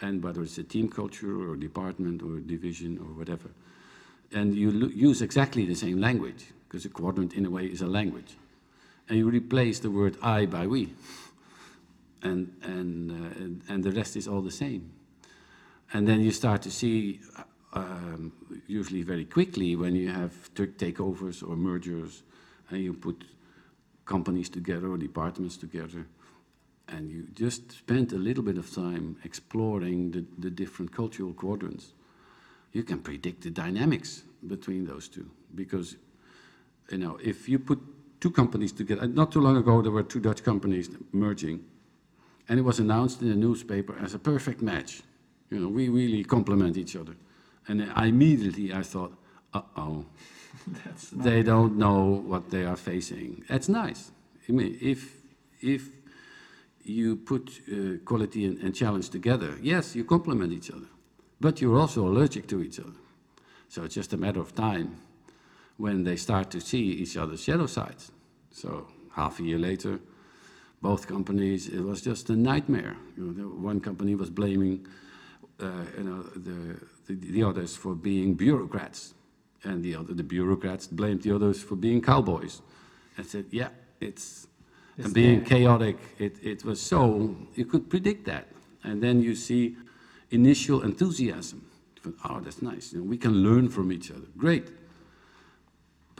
And 0.03 0.23
whether 0.23 0.41
it's 0.41 0.59
a 0.59 0.63
team 0.63 0.89
culture 0.89 1.51
or 1.51 1.57
department 1.57 2.23
or 2.23 2.39
division 2.39 2.97
or 2.99 3.13
whatever. 3.19 3.51
And 4.33 4.55
you 4.55 4.71
use 4.95 5.21
exactly 5.21 5.67
the 5.67 5.75
same 5.75 6.01
language, 6.01 6.47
because 6.69 6.85
a 6.85 6.91
quadrant 6.91 7.35
in 7.35 7.45
a 7.45 7.51
way 7.51 7.67
is 7.67 7.83
a 7.83 7.89
language. 7.89 8.37
And 9.09 9.19
you 9.19 9.29
replace 9.29 9.81
the 9.81 9.91
word 9.91 10.17
I 10.23 10.47
by 10.47 10.69
we 10.69 10.95
and 12.23 12.53
and 12.63 13.11
uh, 13.11 13.73
and- 13.73 13.85
the 13.85 13.91
rest 13.91 14.17
is 14.17 14.29
all 14.29 14.43
the 14.43 14.51
same. 14.51 14.93
And 15.93 16.07
then 16.07 16.21
you 16.21 16.31
start 16.31 16.63
to 16.63 16.71
see, 16.71 17.21
um, 17.73 18.33
usually 18.69 19.03
very 19.03 19.25
quickly, 19.25 19.75
when 19.75 19.97
you 19.97 20.11
have 20.11 20.33
takeovers 20.55 21.43
or 21.43 21.57
mergers, 21.57 22.23
and 22.71 22.81
you 22.81 22.93
put 22.93 23.25
companies 24.05 24.49
together 24.49 24.89
or 24.89 24.97
departments 24.97 25.57
together, 25.57 26.07
and 26.89 27.11
you 27.11 27.27
just 27.35 27.73
spend 27.73 28.13
a 28.13 28.19
little 28.19 28.45
bit 28.45 28.57
of 28.59 28.73
time 28.73 29.17
exploring 29.25 30.13
the, 30.13 30.25
the 30.39 30.51
different 30.51 30.93
cultural 30.93 31.33
quadrants. 31.33 31.93
You 32.73 32.85
can 32.85 33.01
predict 33.01 33.43
the 33.43 33.51
dynamics 33.51 34.23
between 34.47 34.87
those 34.87 35.09
two 35.09 35.29
because 35.55 35.97
you 36.91 36.99
know 36.99 37.19
if 37.23 37.49
you 37.49 37.59
put 37.59 37.81
two 38.21 38.31
companies 38.31 38.73
together. 38.73 39.07
Not 39.09 39.33
too 39.33 39.41
long 39.41 39.57
ago, 39.57 39.83
there 39.83 39.91
were 39.91 40.03
two 40.03 40.21
Dutch 40.21 40.45
companies 40.45 40.91
merging, 41.13 41.65
and 42.51 42.59
it 42.59 42.63
was 42.63 42.81
announced 42.81 43.23
in 43.23 43.29
the 43.29 43.37
newspaper 43.37 43.95
as 44.03 44.13
a 44.13 44.19
perfect 44.19 44.61
match. 44.61 45.03
You 45.51 45.61
know, 45.61 45.69
we 45.69 45.89
really 45.89 46.25
complement 46.25 46.77
each 46.77 46.97
other. 46.97 47.15
And 47.69 47.93
I 47.95 48.07
immediately 48.07 48.75
I 48.75 48.83
thought, 48.83 49.13
uh-oh, 49.55 50.05
they 51.13 51.45
don't 51.45 51.77
know 51.79 52.25
what 52.27 52.51
they 52.51 52.65
are 52.65 52.77
facing. 52.77 53.45
That's 53.49 53.69
nice. 53.69 54.11
I 54.49 54.53
mean, 54.53 54.77
if 54.81 55.15
if 55.61 55.91
you 56.83 57.17
put 57.17 57.61
uh, 57.73 57.99
quality 58.05 58.45
and, 58.47 58.59
and 58.59 58.75
challenge 58.75 59.11
together, 59.11 59.57
yes, 59.63 59.95
you 59.95 60.05
complement 60.05 60.53
each 60.53 60.71
other, 60.73 60.89
but 61.41 61.61
you're 61.61 61.79
also 61.79 62.09
allergic 62.09 62.49
to 62.49 62.63
each 62.63 62.81
other. 62.81 62.99
So 63.69 63.85
it's 63.85 63.95
just 63.95 64.13
a 64.13 64.17
matter 64.17 64.41
of 64.41 64.57
time 64.57 64.97
when 65.77 66.03
they 66.03 66.17
start 66.17 66.51
to 66.51 66.61
see 66.61 66.83
each 67.03 67.17
other's 67.17 67.45
shadow 67.45 67.67
sides. 67.67 68.11
So 68.51 68.89
half 69.15 69.39
a 69.39 69.45
year 69.45 69.59
later, 69.59 70.01
both 70.81 71.07
companies, 71.07 71.69
it 71.69 71.81
was 71.81 72.01
just 72.03 72.31
a 72.31 72.37
nightmare. 72.37 72.97
You 73.17 73.25
know, 73.25 73.33
the 73.33 73.49
one 73.49 73.81
company 73.81 74.15
was 74.15 74.31
blaming, 74.31 74.87
uh, 75.61 75.85
you 75.99 76.05
know, 76.05 76.23
the, 76.35 76.81
the 77.07 77.15
the 77.33 77.43
others 77.43 77.77
for 77.77 77.95
being 77.95 78.35
bureaucrats, 78.35 79.15
and 79.65 79.83
the 79.83 79.95
other 79.97 80.15
the 80.15 80.25
bureaucrats 80.25 80.87
blamed 80.87 81.23
the 81.23 81.35
others 81.35 81.63
for 81.63 81.77
being 81.77 82.01
cowboys, 82.03 82.63
and 83.17 83.27
said, 83.27 83.47
yeah, 83.51 83.69
it's. 84.01 84.47
It's 84.97 85.07
and 85.07 85.15
being 85.15 85.45
chaotic, 85.45 85.97
it, 86.19 86.37
it 86.43 86.63
was 86.63 86.79
so, 86.83 87.35
you 87.55 87.65
could 87.65 87.89
predict 87.89 88.27
that. 88.27 88.49
And 88.83 89.01
then 89.03 89.23
you 89.23 89.35
see 89.35 89.77
initial 90.31 90.83
enthusiasm. 90.83 91.65
Oh, 92.25 92.41
that's 92.41 92.61
nice. 92.61 92.93
You 92.93 92.99
know, 92.99 93.05
we 93.05 93.17
can 93.17 93.33
learn 93.33 93.71
from 93.71 93.93
each 93.93 94.11
other. 94.11 94.27
Great. 94.37 94.69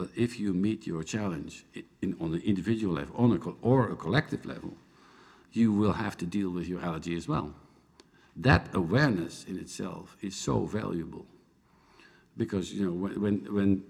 But 0.01 0.09
if 0.15 0.39
you 0.39 0.51
meet 0.51 0.87
your 0.87 1.03
challenge 1.03 1.63
in, 2.01 2.17
on 2.19 2.33
an 2.33 2.41
individual 2.41 2.95
level 2.95 3.15
on 3.17 3.37
a 3.37 3.39
or 3.61 3.91
a 3.91 3.95
collective 3.95 4.47
level, 4.47 4.73
you 5.51 5.71
will 5.71 5.93
have 5.93 6.17
to 6.17 6.25
deal 6.25 6.49
with 6.49 6.67
your 6.67 6.81
allergy 6.81 7.15
as 7.15 7.27
well. 7.27 7.53
That 8.35 8.73
awareness 8.73 9.45
in 9.47 9.59
itself 9.59 10.17
is 10.19 10.35
so 10.35 10.65
valuable. 10.65 11.27
Because, 12.35 12.73
you 12.73 12.83
know, 12.83 12.93
when, 12.93 13.45
when, 13.53 13.83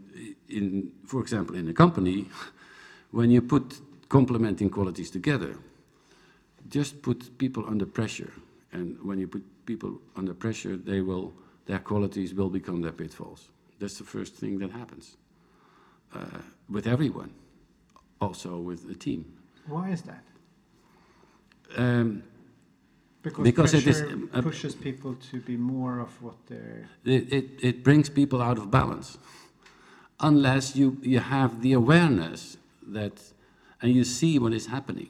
in, 0.50 0.92
for 1.06 1.22
example, 1.22 1.56
in 1.56 1.70
a 1.70 1.74
company, 1.74 2.28
when 3.12 3.32
you 3.32 3.42
put 3.42 3.80
complementing 4.10 4.70
qualities 4.70 5.12
together, 5.12 5.56
just 6.68 7.02
put 7.02 7.38
people 7.38 7.64
under 7.70 7.86
pressure. 7.86 8.34
And 8.74 9.02
when 9.02 9.18
you 9.18 9.30
put 9.30 9.44
people 9.66 10.02
under 10.18 10.34
pressure, 10.34 10.76
they 10.76 11.00
will, 11.00 11.32
their 11.68 11.80
qualities 11.80 12.34
will 12.34 12.50
become 12.50 12.82
their 12.82 12.92
pitfalls. 12.92 13.48
That's 13.80 13.98
the 13.98 14.04
first 14.04 14.36
thing 14.36 14.60
that 14.60 14.72
happens 14.72 15.16
with 16.70 16.88
everyone, 16.88 17.32
also 18.20 18.58
with 18.58 18.88
the 18.88 18.96
team. 18.96 19.26
Why 19.68 19.90
is 19.92 20.02
that? 20.04 20.24
Um, 21.78 22.24
Because, 23.24 23.44
Because 23.44 23.74
it 23.76 23.86
is, 23.88 24.02
uh, 24.34 24.42
pushes 24.42 24.74
people 24.76 25.14
to 25.32 25.40
be 25.42 25.56
more 25.56 26.00
of 26.00 26.10
what 26.24 26.36
they're. 26.48 26.90
it, 27.06 27.32
it, 27.32 27.46
it 27.62 27.84
brings 27.84 28.10
people 28.10 28.42
out 28.42 28.58
of 28.58 28.72
balance 28.72 29.18
unless 30.20 30.76
you, 30.76 30.98
you 31.04 31.20
have 31.20 31.62
the 31.62 31.74
awareness 31.74 32.58
that 32.88 33.14
and 33.82 33.94
you 33.94 34.04
see 34.04 34.40
what 34.40 34.54
is 34.54 34.66
happening 34.68 35.10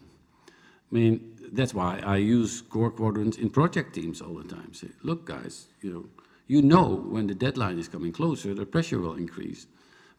i 0.91 0.95
mean 0.95 1.19
that's 1.53 1.73
why 1.73 1.99
i 2.05 2.17
use 2.17 2.61
core 2.61 2.91
quadrants 2.91 3.37
in 3.37 3.49
project 3.49 3.93
teams 3.95 4.21
all 4.21 4.35
the 4.35 4.47
time 4.55 4.73
say 4.73 4.87
look 5.03 5.25
guys 5.25 5.67
you 5.81 5.89
know 5.93 6.05
you 6.47 6.61
know 6.61 6.87
when 7.15 7.27
the 7.27 7.35
deadline 7.35 7.77
is 7.79 7.87
coming 7.87 8.11
closer 8.11 8.53
the 8.53 8.65
pressure 8.65 8.99
will 8.99 9.15
increase 9.15 9.67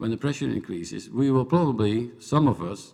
when 0.02 0.10
the 0.10 0.16
pressure 0.16 0.50
increases 0.60 1.08
we 1.10 1.30
will 1.30 1.44
probably 1.56 2.10
some 2.18 2.46
of 2.48 2.58
us 2.62 2.92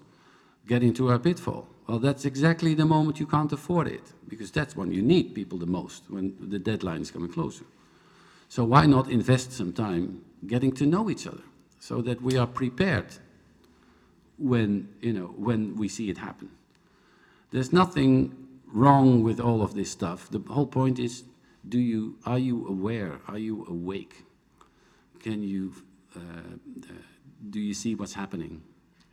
get 0.67 0.83
into 0.83 1.11
a 1.11 1.19
pitfall 1.19 1.67
well 1.87 1.99
that's 1.99 2.25
exactly 2.25 2.75
the 2.75 2.85
moment 2.85 3.19
you 3.19 3.27
can't 3.27 3.53
afford 3.53 3.89
it 3.89 4.07
because 4.29 4.51
that's 4.51 4.77
when 4.77 4.93
you 4.93 5.03
need 5.03 5.35
people 5.35 5.59
the 5.59 5.73
most 5.79 6.11
when 6.11 6.37
the 6.55 6.59
deadline 6.59 7.01
is 7.01 7.11
coming 7.11 7.33
closer 7.39 7.65
so 8.49 8.65
why 8.65 8.87
not 8.87 9.11
invest 9.11 9.53
some 9.53 9.73
time 9.73 10.23
getting 10.47 10.73
to 10.73 10.87
know 10.87 11.11
each 11.11 11.27
other 11.27 11.43
so 11.81 12.01
that 12.03 12.23
we 12.23 12.37
are 12.37 12.47
prepared 12.47 13.07
when, 14.39 14.89
you 15.01 15.13
know, 15.13 15.27
when 15.37 15.77
we 15.77 15.89
see 15.89 16.09
it 16.09 16.19
happen? 16.19 16.51
There's 17.51 17.73
nothing 17.73 18.49
wrong 18.67 19.23
with 19.23 19.39
all 19.39 19.63
of 19.63 19.75
this 19.75 19.91
stuff. 19.91 20.31
The 20.31 20.41
whole 20.51 20.67
point 20.67 20.99
is, 20.99 21.25
do 21.69 21.79
you, 21.79 22.17
are 22.25 22.39
you 22.39 22.67
aware? 22.67 23.21
Are 23.29 23.39
you 23.39 23.67
awake? 23.69 24.25
Can 25.21 25.43
you, 25.43 25.75
do 27.51 27.61
you 27.61 27.75
see 27.75 27.95
what's 27.95 28.15
happening? 28.15 28.63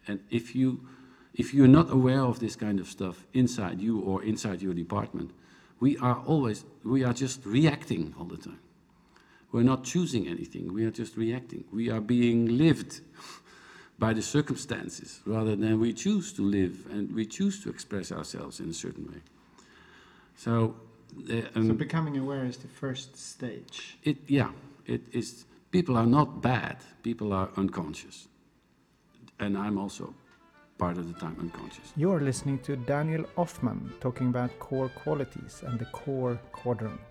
And 0.08 0.20
if 0.30 0.56
you, 0.56 0.88
if 1.34 1.54
you're 1.54 1.68
not 1.68 1.92
aware 1.92 2.22
of 2.22 2.40
this 2.40 2.56
kind 2.56 2.80
of 2.80 2.88
stuff 2.88 3.26
inside 3.34 3.82
you 3.82 4.00
or 4.00 4.24
inside 4.24 4.62
your 4.62 4.74
department, 4.74 5.32
we 5.80 5.98
are 5.98 6.22
always, 6.26 6.66
we 6.84 7.04
are 7.04 7.14
just 7.14 7.46
reacting 7.46 8.14
all 8.18 8.26
the 8.26 8.38
time. 8.38 8.60
We're 9.52 9.64
not 9.64 9.84
choosing 9.84 10.28
anything, 10.28 10.74
we 10.74 10.86
are 10.86 10.92
just 10.92 11.16
reacting. 11.16 11.64
We 11.72 11.90
are 11.90 12.02
being 12.02 12.58
lived 12.58 13.02
by 14.00 14.14
the 14.14 14.22
circumstances 14.22 15.22
rather 15.26 15.56
than 15.56 15.80
we 15.80 15.94
choose 15.94 16.34
to 16.34 16.42
live 16.42 16.86
and 16.92 17.14
we 17.14 17.26
choose 17.26 17.64
to 17.64 17.70
express 17.70 18.12
ourselves 18.12 18.60
in 18.60 18.70
a 18.70 18.74
certain 18.74 19.06
way. 19.08 19.22
So, 20.36 20.76
uh, 21.30 21.42
so 21.54 21.60
um, 21.60 21.78
becoming 21.78 22.18
aware 22.18 22.46
is 22.46 22.58
the 22.58 22.68
first 22.68 23.18
stage. 23.18 23.98
it, 24.04 24.18
yeah, 24.28 24.50
it 24.86 25.02
is, 25.14 25.46
people 25.76 25.98
are 25.98 26.06
not 26.06 26.42
bad, 26.42 26.78
people 27.04 27.34
are 27.34 27.50
unconscious. 27.58 28.30
And 29.40 29.58
I'm 29.58 29.78
also 29.78 30.14
part 30.78 30.98
of 30.98 31.06
the 31.12 31.20
time 31.20 31.36
unconscious. 31.38 31.92
You're 31.98 32.22
listening 32.22 32.60
to 32.60 32.78
Daniel 32.78 33.26
Ofman 33.38 33.80
talking 34.00 34.28
about 34.28 34.58
core 34.60 34.88
qualities 35.04 35.64
and 35.68 35.78
the 35.78 35.90
core 36.02 36.40
quadrant. 36.54 37.10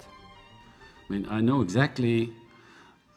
I 1.05 1.13
mean, 1.13 1.27
I 1.29 1.41
know 1.43 1.61
exactly, 1.61 2.33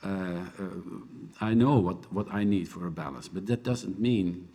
uh, 0.03 0.09
uh, 0.09 1.49
I 1.49 1.53
know 1.53 1.75
what, 1.79 2.11
what 2.11 2.27
I 2.29 2.43
need 2.43 2.67
for 2.67 2.85
a 2.85 2.91
balance, 2.91 3.29
but 3.29 3.45
that 3.45 3.63
doesn't 3.63 3.97
mean 4.01 4.49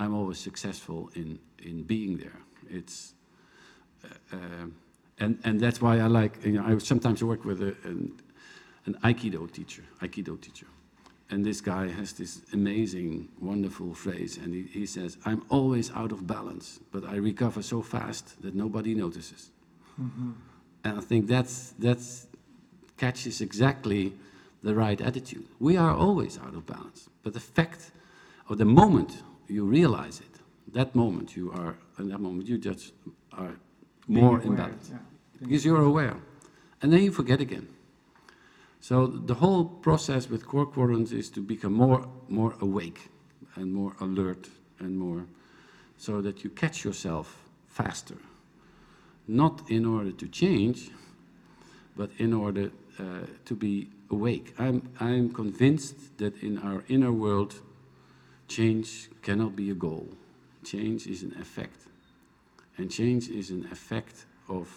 I'm 0.00 0.12
always 0.12 0.38
successful 0.38 1.10
in, 1.14 1.38
in 1.62 1.84
being 1.84 2.16
there. 2.16 2.40
It's, 2.68 3.14
uh, 4.02 4.36
um, 4.36 4.74
and, 5.20 5.38
and 5.44 5.60
that's 5.60 5.80
why 5.80 6.00
I 6.00 6.08
like, 6.08 6.44
you 6.44 6.54
know, 6.56 6.64
I 6.66 6.78
sometimes 6.78 7.22
work 7.22 7.44
with 7.44 7.62
a, 7.62 7.76
an, 7.84 8.20
an 8.86 8.94
Aikido 9.02 9.50
teacher, 9.50 9.82
Aikido 10.00 10.40
teacher. 10.40 10.66
And 11.30 11.44
this 11.44 11.60
guy 11.60 11.88
has 11.88 12.12
this 12.12 12.42
amazing, 12.52 13.28
wonderful 13.40 13.94
phrase, 13.94 14.36
and 14.36 14.54
he, 14.54 14.62
he 14.62 14.86
says, 14.86 15.16
I'm 15.24 15.42
always 15.48 15.90
out 15.92 16.12
of 16.12 16.26
balance, 16.26 16.80
but 16.92 17.04
I 17.04 17.16
recover 17.16 17.62
so 17.62 17.82
fast 17.82 18.40
that 18.42 18.54
nobody 18.54 18.94
notices. 18.94 19.50
Mm-hmm. 20.00 20.32
And 20.84 20.98
I 20.98 21.00
think 21.00 21.26
that's, 21.26 21.74
that's 21.78 22.26
catches 22.98 23.40
exactly 23.40 24.12
the 24.62 24.74
right 24.74 25.00
attitude. 25.00 25.46
We 25.58 25.76
are 25.76 25.94
always 25.94 26.38
out 26.38 26.54
of 26.54 26.66
balance, 26.66 27.08
but 27.22 27.32
the 27.32 27.40
fact 27.40 27.90
of 28.48 28.58
the 28.58 28.64
moment 28.64 29.22
you 29.48 29.64
realize 29.64 30.20
it, 30.20 30.40
that 30.74 30.94
moment 30.94 31.36
you 31.36 31.52
are, 31.52 31.76
in 31.98 32.08
that 32.08 32.20
moment 32.20 32.48
you 32.48 32.58
just 32.58 32.92
are 33.32 33.56
more 34.06 34.40
imbalanced 34.40 34.90
yeah. 34.90 34.98
Because 35.40 35.64
you're 35.64 35.82
aware. 35.82 36.16
and 36.82 36.92
then 36.92 37.02
you 37.02 37.10
forget 37.10 37.40
again. 37.40 37.66
So 38.84 39.06
the 39.06 39.32
whole 39.32 39.64
process 39.64 40.28
with 40.28 40.46
core 40.46 40.66
quadrants 40.66 41.10
is 41.10 41.30
to 41.30 41.40
become 41.40 41.72
more, 41.72 42.06
more 42.28 42.54
awake 42.60 43.08
and 43.54 43.72
more 43.72 43.96
alert 43.98 44.50
and 44.78 44.98
more, 44.98 45.24
so 45.96 46.20
that 46.20 46.44
you 46.44 46.50
catch 46.50 46.84
yourself 46.84 47.48
faster. 47.66 48.18
Not 49.26 49.70
in 49.70 49.86
order 49.86 50.12
to 50.12 50.28
change, 50.28 50.90
but 51.96 52.10
in 52.18 52.34
order 52.34 52.72
uh, 52.98 53.20
to 53.46 53.54
be 53.54 53.88
awake. 54.10 54.54
I'm, 54.58 54.86
I'm 55.00 55.32
convinced 55.32 56.18
that 56.18 56.42
in 56.42 56.58
our 56.58 56.84
inner 56.86 57.10
world, 57.10 57.54
change 58.48 59.08
cannot 59.22 59.56
be 59.56 59.70
a 59.70 59.74
goal. 59.74 60.08
Change 60.62 61.06
is 61.06 61.22
an 61.22 61.34
effect. 61.40 61.86
And 62.76 62.90
change 62.90 63.30
is 63.30 63.48
an 63.48 63.66
effect 63.72 64.26
of, 64.46 64.68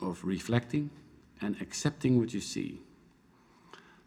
of 0.00 0.24
reflecting 0.24 0.90
and 1.40 1.60
accepting 1.60 2.18
what 2.18 2.34
you 2.34 2.40
see. 2.40 2.80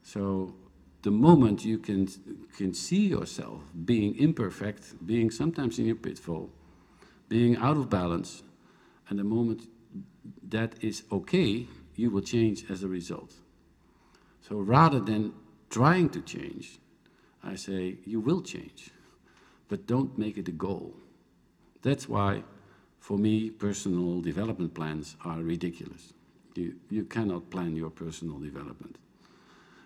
So 0.03 0.55
the 1.01 1.11
moment 1.11 1.65
you 1.65 1.77
can, 1.77 2.07
can 2.55 2.73
see 2.73 3.07
yourself 3.07 3.61
being 3.85 4.15
imperfect, 4.17 5.05
being 5.05 5.31
sometimes 5.31 5.79
in 5.79 5.85
your 5.85 5.95
pitfall, 5.95 6.49
being 7.29 7.57
out 7.57 7.77
of 7.77 7.89
balance, 7.89 8.43
and 9.09 9.19
the 9.19 9.23
moment 9.23 9.67
that 10.49 10.75
is 10.81 11.03
okay, 11.11 11.67
you 11.95 12.09
will 12.09 12.21
change 12.21 12.69
as 12.69 12.83
a 12.83 12.87
result. 12.87 13.33
So 14.41 14.57
rather 14.57 14.99
than 14.99 15.33
trying 15.69 16.09
to 16.09 16.21
change, 16.21 16.79
I 17.43 17.55
say 17.55 17.97
you 18.05 18.19
will 18.19 18.41
change, 18.41 18.89
but 19.67 19.85
don't 19.87 20.17
make 20.17 20.37
it 20.37 20.47
a 20.47 20.51
goal. 20.51 20.95
That's 21.81 22.07
why, 22.07 22.43
for 22.99 23.17
me, 23.17 23.49
personal 23.49 24.21
development 24.21 24.73
plans 24.73 25.17
are 25.25 25.39
ridiculous. 25.39 26.13
You, 26.55 26.75
you 26.89 27.05
cannot 27.05 27.49
plan 27.49 27.75
your 27.75 27.89
personal 27.89 28.37
development. 28.39 28.97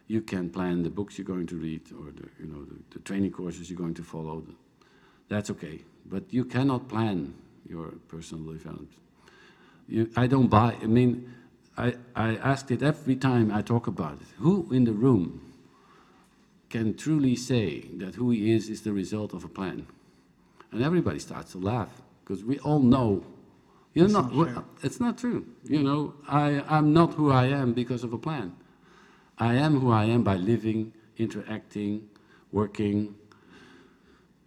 You 0.08 0.22
can 0.22 0.50
plan 0.50 0.84
the 0.84 0.90
books 0.90 1.18
you're 1.18 1.26
going 1.26 1.48
to 1.48 1.56
read 1.56 1.82
or 1.92 2.12
the, 2.12 2.30
you 2.40 2.48
know, 2.48 2.64
the, 2.64 2.76
the 2.92 3.00
training 3.00 3.32
courses 3.32 3.70
you're 3.70 3.78
going 3.78 3.94
to 3.96 4.04
follow. 4.04 4.44
That's 5.28 5.50
okay. 5.52 5.82
But 6.06 6.34
you 6.34 6.46
cannot 6.46 6.88
plan 6.88 7.34
your 7.68 7.88
personal 8.08 8.54
development. 8.54 8.92
You, 9.90 10.10
I 10.16 10.28
don't 10.28 10.48
buy, 10.48 10.76
I 10.82 10.86
mean, 10.86 11.34
I, 11.78 11.96
I 12.16 12.36
ask 12.38 12.72
it 12.72 12.82
every 12.82 13.16
time 13.16 13.52
I 13.52 13.62
talk 13.62 13.88
about 13.88 14.14
it. 14.14 14.28
Who 14.40 14.72
in 14.72 14.86
the 14.86 14.94
room 14.94 15.54
can 16.70 16.96
truly 16.96 17.36
say 17.36 17.82
that 17.96 18.16
who 18.16 18.32
he 18.32 18.54
is 18.54 18.70
is 18.70 18.82
the 18.82 18.94
result 18.94 19.34
of 19.34 19.44
a 19.44 19.50
plan? 19.50 19.88
And 20.72 20.84
everybody 20.84 21.20
starts 21.20 21.52
to 21.54 21.58
laugh 21.58 22.02
because 22.24 22.44
we 22.44 22.60
all 22.60 22.80
know 22.80 23.24
you're 23.98 24.08
not, 24.08 24.32
it's 24.84 25.00
not 25.00 25.18
true. 25.18 25.46
You 25.64 25.84
know, 25.84 26.14
I, 26.28 26.64
I'm 26.68 26.94
not 26.94 27.14
who 27.16 27.32
I 27.32 27.46
am 27.48 27.74
because 27.74 28.04
of 28.04 28.14
a 28.14 28.18
plan. 28.18 28.56
I 29.38 29.56
am 29.56 29.80
who 29.80 29.92
I 29.92 30.06
am 30.06 30.24
by 30.24 30.36
living, 30.36 30.94
interacting, 31.18 32.10
working, 32.52 33.16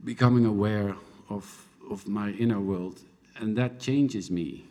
becoming 0.04 0.46
aware 0.46 0.94
of, 1.28 1.66
of 1.90 2.08
my 2.08 2.30
inner 2.30 2.60
world, 2.60 3.00
and 3.36 3.56
that 3.56 3.80
changes 3.80 4.30
me. 4.30 4.64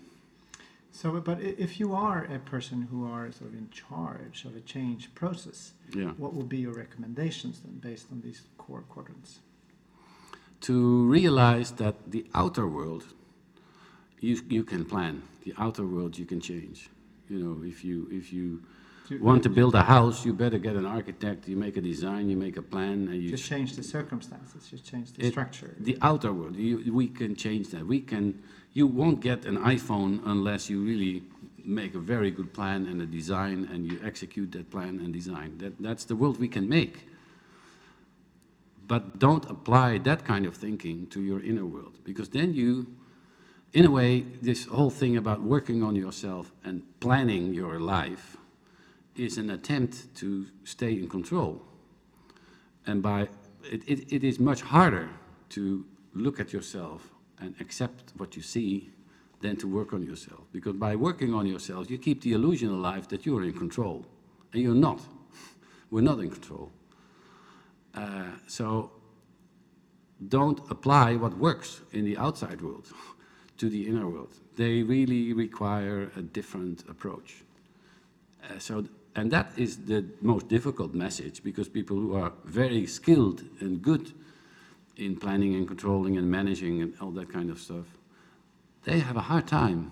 So, 0.91 1.19
but 1.21 1.41
if 1.41 1.79
you 1.79 1.93
are 1.93 2.25
a 2.25 2.39
person 2.39 2.87
who 2.91 3.09
are 3.09 3.31
sort 3.31 3.51
of 3.51 3.57
in 3.57 3.69
charge 3.69 4.43
of 4.43 4.55
a 4.55 4.59
change 4.59 5.13
process, 5.15 5.73
yeah. 5.95 6.11
what 6.17 6.33
would 6.33 6.49
be 6.49 6.57
your 6.57 6.73
recommendations 6.73 7.61
then, 7.61 7.79
based 7.79 8.07
on 8.11 8.21
these 8.21 8.41
core 8.57 8.83
quadrants? 8.89 9.39
To 10.61 11.05
realize 11.05 11.71
that 11.73 12.11
the 12.11 12.25
outer 12.35 12.67
world, 12.67 13.05
you 14.21 14.41
you 14.49 14.63
can 14.63 14.85
plan. 14.85 15.23
The 15.43 15.53
outer 15.57 15.85
world 15.85 16.17
you 16.17 16.25
can 16.25 16.39
change. 16.39 16.89
You 17.29 17.39
know, 17.39 17.63
if 17.63 17.83
you 17.83 18.07
if 18.11 18.33
you 18.33 18.61
want 19.19 19.43
to 19.43 19.49
build 19.49 19.75
a 19.75 19.83
house, 19.83 20.25
you 20.25 20.33
better 20.33 20.59
get 20.59 20.75
an 20.75 20.85
architect. 20.85 21.47
You 21.47 21.55
make 21.55 21.77
a 21.77 21.81
design, 21.81 22.29
you 22.29 22.37
make 22.37 22.57
a 22.57 22.61
plan, 22.61 23.07
and 23.07 23.21
you 23.23 23.29
just 23.29 23.45
change 23.45 23.75
the 23.75 23.83
circumstances. 23.83 24.71
You 24.71 24.77
change 24.77 25.13
the 25.13 25.25
it, 25.25 25.31
structure. 25.31 25.75
The 25.79 25.97
outer 26.01 26.33
world, 26.33 26.55
you, 26.55 26.93
we 26.93 27.07
can 27.07 27.35
change 27.35 27.69
that. 27.69 27.85
We 27.85 28.01
can. 28.01 28.41
You 28.73 28.85
won't 28.87 29.19
get 29.19 29.45
an 29.45 29.57
iPhone 29.57 30.21
unless 30.25 30.69
you 30.69 30.81
really 30.81 31.23
make 31.65 31.95
a 31.95 31.99
very 31.99 32.31
good 32.31 32.53
plan 32.53 32.85
and 32.85 33.01
a 33.01 33.05
design, 33.05 33.67
and 33.71 33.91
you 33.91 33.99
execute 34.03 34.51
that 34.51 34.69
plan 34.69 34.99
and 34.99 35.13
design. 35.13 35.57
That 35.57 35.73
that's 35.79 36.05
the 36.05 36.15
world 36.15 36.39
we 36.39 36.47
can 36.47 36.67
make. 36.69 37.07
But 38.87 39.19
don't 39.19 39.45
apply 39.49 39.99
that 39.99 40.25
kind 40.25 40.45
of 40.47 40.55
thinking 40.55 41.07
to 41.07 41.21
your 41.21 41.41
inner 41.41 41.65
world, 41.65 41.99
because 42.03 42.29
then 42.29 42.53
you 42.53 42.87
in 43.73 43.85
a 43.85 43.91
way, 43.91 44.21
this 44.41 44.65
whole 44.65 44.89
thing 44.89 45.17
about 45.17 45.41
working 45.41 45.83
on 45.83 45.95
yourself 45.95 46.51
and 46.63 46.81
planning 46.99 47.53
your 47.53 47.79
life 47.79 48.37
is 49.15 49.37
an 49.37 49.49
attempt 49.51 50.15
to 50.15 50.47
stay 50.63 50.93
in 50.93 51.07
control. 51.07 51.61
And 52.85 53.03
by 53.03 53.27
it, 53.63 53.83
it, 53.87 54.11
it 54.11 54.23
is 54.23 54.39
much 54.39 54.61
harder 54.61 55.09
to 55.49 55.85
look 56.13 56.39
at 56.39 56.51
yourself 56.51 57.09
and 57.39 57.53
accept 57.59 58.13
what 58.17 58.35
you 58.35 58.41
see 58.41 58.89
than 59.41 59.55
to 59.57 59.67
work 59.67 59.93
on 59.93 60.03
yourself. 60.03 60.41
Because 60.51 60.73
by 60.73 60.95
working 60.95 61.33
on 61.33 61.45
yourself, 61.45 61.89
you 61.89 61.97
keep 61.97 62.21
the 62.21 62.33
illusion 62.33 62.69
alive 62.69 63.07
that 63.09 63.25
you're 63.25 63.43
in 63.43 63.53
control. 63.53 64.05
And 64.53 64.61
you're 64.63 64.73
not. 64.73 65.01
We're 65.91 66.01
not 66.01 66.19
in 66.19 66.29
control. 66.29 66.71
Uh, 67.93 68.23
so 68.47 68.91
don't 70.27 70.59
apply 70.69 71.15
what 71.15 71.37
works 71.37 71.81
in 71.91 72.03
the 72.03 72.17
outside 72.17 72.61
world 72.61 72.87
to 73.59 73.69
the 73.69 73.87
inner 73.87 74.09
world. 74.09 74.33
They 74.55 74.83
really 74.83 75.33
require 75.33 76.11
a 76.15 76.21
different 76.21 76.83
approach. 76.89 77.43
Uh, 78.43 78.57
so 78.57 78.85
and 79.15 79.31
that 79.31 79.51
is 79.57 79.85
the 79.85 80.05
most 80.21 80.47
difficult 80.47 80.93
message 80.93 81.43
because 81.43 81.67
people 81.67 81.97
who 81.97 82.15
are 82.15 82.31
very 82.45 82.85
skilled 82.87 83.43
and 83.59 83.81
good 83.81 84.13
in 84.97 85.15
planning 85.15 85.55
and 85.55 85.67
controlling 85.67 86.17
and 86.17 86.29
managing 86.29 86.81
and 86.81 86.93
all 87.01 87.11
that 87.11 87.31
kind 87.31 87.49
of 87.49 87.59
stuff, 87.59 87.85
they 88.83 88.99
have 88.99 89.17
a 89.17 89.21
hard 89.21 89.47
time 89.47 89.91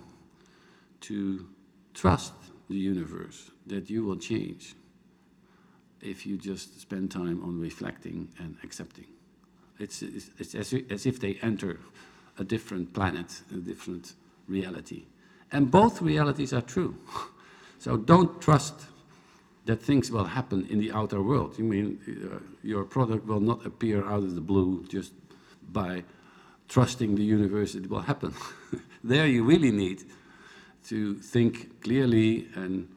to 1.00 1.46
trust 1.94 2.32
the 2.68 2.76
universe 2.76 3.50
that 3.66 3.90
you 3.90 4.04
will 4.04 4.16
change 4.16 4.74
if 6.00 6.24
you 6.24 6.36
just 6.36 6.80
spend 6.80 7.10
time 7.10 7.42
on 7.42 7.60
reflecting 7.60 8.28
and 8.38 8.56
accepting. 8.62 9.06
It's, 9.78 10.02
it's, 10.02 10.30
it's 10.38 10.54
as, 10.54 10.74
as 10.90 11.06
if 11.06 11.20
they 11.20 11.38
enter 11.42 11.80
a 12.38 12.44
different 12.44 12.92
planet, 12.92 13.42
a 13.52 13.56
different 13.56 14.14
reality. 14.48 15.04
And 15.52 15.70
both 15.70 16.02
realities 16.02 16.52
are 16.52 16.60
true. 16.60 16.96
so 17.78 17.96
don't 17.96 18.40
trust 18.40 18.74
that 19.64 19.82
things 19.82 20.10
will 20.10 20.24
happen 20.24 20.66
in 20.70 20.78
the 20.78 20.92
outer 20.92 21.22
world. 21.22 21.58
You 21.58 21.64
mean 21.64 21.98
uh, 22.08 22.38
your 22.62 22.84
product 22.84 23.26
will 23.26 23.40
not 23.40 23.66
appear 23.66 24.04
out 24.04 24.22
of 24.22 24.34
the 24.34 24.40
blue 24.40 24.84
just 24.88 25.12
by 25.72 26.04
trusting 26.68 27.16
the 27.16 27.22
universe 27.22 27.74
it 27.74 27.90
will 27.90 28.00
happen. 28.00 28.34
there 29.04 29.26
you 29.26 29.44
really 29.44 29.70
need 29.70 30.04
to 30.86 31.14
think 31.16 31.82
clearly 31.82 32.48
and 32.54 32.88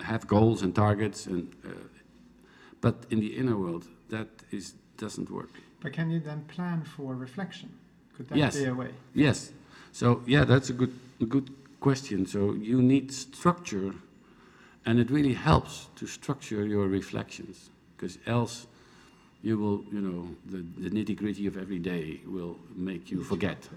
have 0.00 0.26
goals 0.26 0.62
and 0.62 0.74
targets 0.74 1.26
and 1.26 1.52
uh, 1.64 1.70
but 2.80 3.06
in 3.10 3.20
the 3.20 3.36
inner 3.36 3.56
world 3.56 3.86
that 4.08 4.28
is 4.50 4.74
doesn't 4.96 5.30
work. 5.30 5.50
But 5.80 5.92
can 5.92 6.10
you 6.10 6.20
then 6.20 6.44
plan 6.48 6.82
for 6.82 7.14
reflection? 7.14 7.70
Could 8.18 8.28
that 8.28 8.38
yes. 8.38 8.56
be 8.56 8.66
a 8.66 8.74
way? 8.74 8.90
Yes. 9.14 9.52
So 9.92 10.22
yeah, 10.26 10.44
that's 10.44 10.68
a 10.68 10.74
good 10.74 10.92
a 11.20 11.24
good 11.24 11.50
question. 11.80 12.26
So 12.26 12.52
you 12.52 12.82
need 12.82 13.10
structure 13.12 13.94
and 14.84 14.98
it 14.98 15.10
really 15.10 15.34
helps 15.34 15.88
to 15.96 16.06
structure 16.06 16.64
your 16.64 16.88
reflections, 16.88 17.70
because 17.96 18.18
else 18.26 18.66
you 19.42 19.58
will, 19.58 19.84
you 19.92 20.00
know, 20.00 20.28
the, 20.46 20.64
the 20.80 20.90
nitty 20.90 21.16
gritty 21.16 21.46
of 21.46 21.56
every 21.56 21.78
day 21.78 22.20
will 22.26 22.56
make 22.74 23.10
you 23.10 23.22
forget. 23.22 23.68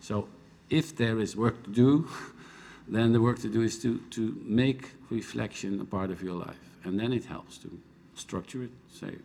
So 0.00 0.26
if 0.70 0.96
there 0.96 1.20
is 1.20 1.36
work 1.36 1.62
to 1.64 1.70
do, 1.70 2.08
then 2.88 3.12
the 3.12 3.20
work 3.20 3.38
to 3.40 3.48
do 3.48 3.62
is 3.62 3.78
to, 3.82 3.98
to 4.10 4.40
make 4.42 4.92
reflection 5.10 5.80
a 5.80 5.84
part 5.84 6.10
of 6.10 6.22
your 6.22 6.34
life. 6.34 6.56
And 6.84 6.98
then 6.98 7.12
it 7.12 7.26
helps 7.26 7.58
to 7.58 7.78
structure 8.14 8.62
it, 8.62 8.70
say, 8.90 9.16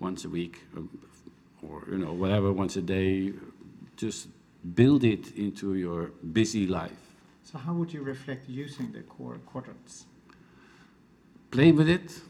once 0.00 0.24
a 0.24 0.28
week, 0.28 0.60
um, 0.76 0.90
or, 1.66 1.82
you 1.90 1.98
know, 1.98 2.12
whatever, 2.12 2.52
once 2.52 2.76
a 2.76 2.82
day. 2.82 3.32
Just 3.96 4.28
build 4.74 5.04
it 5.04 5.36
into 5.36 5.74
your 5.74 6.12
busy 6.32 6.66
life. 6.66 7.14
So 7.42 7.58
how 7.58 7.74
would 7.74 7.92
you 7.92 8.02
reflect 8.02 8.48
using 8.48 8.92
the 8.92 9.02
core 9.02 9.38
quadrants? 9.46 10.06
play 11.50 11.72
with 11.72 11.88
it, 11.88 12.20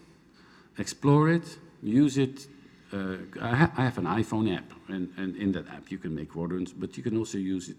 explore 0.79 1.29
it, 1.31 1.59
use 1.83 2.17
it. 2.19 2.47
Uh, 2.93 3.17
I, 3.41 3.55
ha 3.57 3.73
I, 3.77 3.83
have 3.83 3.99
an 3.99 4.05
iPhone 4.05 4.57
app, 4.57 4.71
and, 4.89 5.13
and 5.17 5.37
in 5.37 5.51
that 5.53 5.67
app 5.69 5.91
you 5.91 5.99
can 5.99 6.15
make 6.15 6.31
quadrants, 6.31 6.73
but 6.73 6.97
you 6.97 7.03
can 7.03 7.17
also 7.17 7.39
use 7.39 7.69
it. 7.69 7.79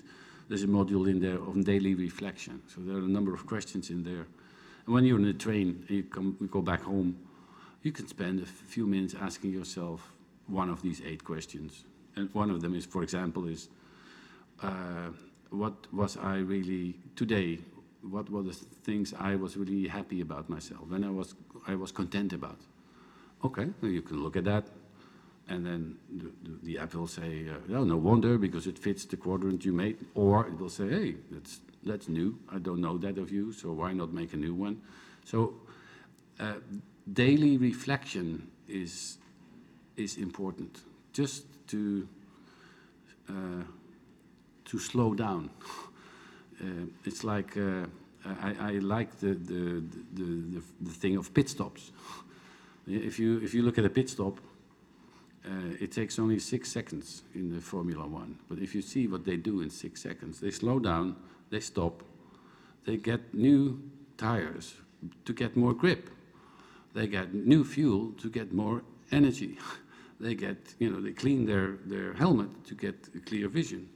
There's 0.50 0.64
a 0.64 0.68
module 0.68 1.10
in 1.10 1.20
there 1.20 1.36
of 1.36 1.64
daily 1.64 1.96
reflection. 1.96 2.62
So 2.68 2.82
there 2.82 2.98
are 2.98 3.06
a 3.12 3.14
number 3.18 3.34
of 3.34 3.46
questions 3.46 3.90
in 3.90 4.04
there. 4.04 4.26
And 4.86 4.94
when 4.94 5.06
you're 5.06 5.20
in 5.20 5.26
a 5.26 5.34
train 5.34 5.86
and 5.88 5.98
you, 5.98 6.04
come, 6.04 6.36
you 6.42 6.48
go 6.48 6.62
back 6.62 6.82
home, 6.82 7.18
you 7.82 7.92
can 7.92 8.08
spend 8.08 8.42
a 8.42 8.46
few 8.46 8.86
minutes 8.86 9.16
asking 9.20 9.52
yourself 9.52 10.12
one 10.48 10.70
of 10.70 10.82
these 10.82 11.02
eight 11.06 11.24
questions. 11.24 11.86
And 12.18 12.34
one 12.34 12.50
of 12.50 12.62
them 12.62 12.76
is, 12.76 12.86
for 12.86 13.04
example, 13.04 13.48
is 13.48 13.70
uh, 14.62 15.12
what 15.50 15.74
was 15.94 16.18
I 16.18 16.38
really 16.38 16.96
today? 17.16 17.60
what 18.02 18.30
were 18.30 18.44
the 18.44 18.54
things 18.54 19.14
I 19.20 19.36
was 19.36 19.58
really 19.58 19.88
happy 19.88 20.22
about 20.22 20.50
myself, 20.50 20.88
when 20.88 21.04
I 21.04 21.10
was, 21.10 21.36
I 21.68 21.76
was 21.76 21.92
content 21.92 22.34
about. 22.34 22.60
Okay, 23.44 23.68
well, 23.82 23.92
you 23.92 24.02
can 24.02 24.24
look 24.24 24.36
at 24.36 24.46
that, 24.46 24.66
and 25.50 25.66
then 25.66 25.98
the, 26.12 26.32
the, 26.44 26.58
the 26.64 26.80
app 26.80 26.94
will 26.94 27.08
say, 27.08 27.48
uh, 27.50 27.76
oh, 27.76 27.84
no 27.84 27.98
wonder, 27.98 28.38
because 28.38 28.68
it 28.68 28.78
fits 28.78 29.06
the 29.06 29.18
quadrant 29.18 29.66
you 29.66 29.74
made, 29.74 29.98
or 30.16 30.48
it 30.48 30.60
will 30.60 30.70
say, 30.70 30.90
hey, 30.90 31.16
that's, 31.32 31.60
that's 31.84 32.08
new, 32.10 32.38
I 32.52 32.60
don't 32.60 32.82
know 32.82 32.98
that 32.98 33.18
of 33.18 33.32
you, 33.32 33.54
so 33.54 33.72
why 33.72 33.94
not 33.94 34.14
make 34.14 34.34
a 34.34 34.38
new 34.38 34.54
one? 34.54 34.82
So 35.26 35.54
uh, 36.40 36.56
daily 37.12 37.58
reflection 37.58 38.48
is, 38.68 39.18
is 39.96 40.18
important, 40.18 40.82
just 41.14 41.46
to, 41.68 42.08
uh, 43.30 43.64
to 44.66 44.80
slow 44.80 45.14
down. 45.14 45.50
Uh, 46.60 46.88
it's 47.06 47.24
like 47.24 47.56
uh, 47.56 47.86
I, 48.42 48.56
I, 48.60 48.72
like 48.80 49.20
the, 49.20 49.36
the, 49.36 49.84
the, 50.14 50.62
the, 50.82 50.90
thing 50.92 51.16
of 51.16 51.32
pit 51.32 51.50
stops. 51.50 51.92
If 52.88 53.20
you, 53.20 53.40
if 53.44 53.54
you 53.54 53.62
look 53.62 53.78
at 53.78 53.86
a 53.86 53.90
pit 53.90 54.10
stop, 54.10 54.40
uh, 55.46 55.76
it 55.80 55.92
takes 55.92 56.20
only 56.20 56.40
six 56.40 56.70
seconds 56.72 57.24
in 57.34 57.54
the 57.54 57.62
Formula 57.62 58.06
One. 58.06 58.38
But 58.50 58.60
if 58.60 58.76
you 58.76 58.82
see 58.82 59.08
what 59.08 59.24
they 59.24 59.38
do 59.38 59.62
in 59.62 59.70
six 59.70 60.02
seconds, 60.02 60.40
they 60.40 60.52
slow 60.52 60.80
down, 60.80 61.16
they 61.50 61.60
stop, 61.60 62.04
they 62.86 62.98
get 62.98 63.34
new 63.34 63.80
tires 64.18 64.74
to 65.26 65.34
get 65.34 65.56
more 65.56 65.74
grip, 65.74 66.10
they 66.94 67.08
get 67.08 67.34
new 67.34 67.64
fuel 67.64 68.12
to 68.18 68.30
get 68.30 68.52
more 68.52 68.82
energy, 69.12 69.58
they 70.20 70.36
get, 70.36 70.58
you 70.80 70.90
know, 70.90 71.00
they 71.00 71.12
clean 71.12 71.46
their, 71.46 71.78
their 71.86 72.14
helmet 72.14 72.66
to 72.66 72.76
get 72.76 73.10
a 73.16 73.20
clear 73.20 73.48
vision. 73.48 73.90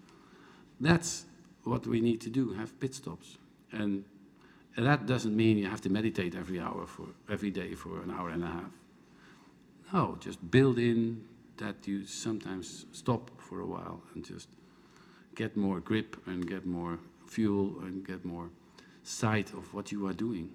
That's 0.80 1.26
what 1.64 1.86
we 1.88 2.02
need 2.02 2.22
to 2.22 2.30
do, 2.30 2.54
have 2.54 2.80
pit 2.80 2.96
stops. 2.96 3.38
And, 3.72 4.04
and 4.76 4.86
that 4.86 5.06
doesn't 5.06 5.36
mean 5.36 5.58
you 5.58 5.68
have 5.68 5.82
to 5.82 5.90
meditate 5.90 6.36
every 6.36 6.60
hour 6.60 6.86
for 6.86 7.08
every 7.30 7.52
day 7.52 7.74
for 7.76 8.02
an 8.02 8.12
hour 8.12 8.30
and 8.30 8.44
a 8.44 8.48
half. 8.48 8.72
No, 9.94 10.18
just 10.20 10.40
build 10.52 10.80
in 10.80 11.24
that 11.58 11.88
you 11.88 12.06
sometimes 12.06 12.86
stop 12.92 13.30
for 13.38 13.60
a 13.60 13.66
while 13.66 14.02
and 14.16 14.26
just 14.26 14.48
get 15.36 15.56
more 15.58 15.80
grip 15.80 16.16
and 16.26 16.48
get 16.48 16.66
more 16.66 16.98
fuel 17.28 17.76
and 17.82 18.06
get 18.06 18.26
more 18.26 18.50
sight 19.04 19.54
of 19.54 19.74
what 19.74 19.92
you 19.92 20.08
are 20.08 20.14
doing. 20.14 20.50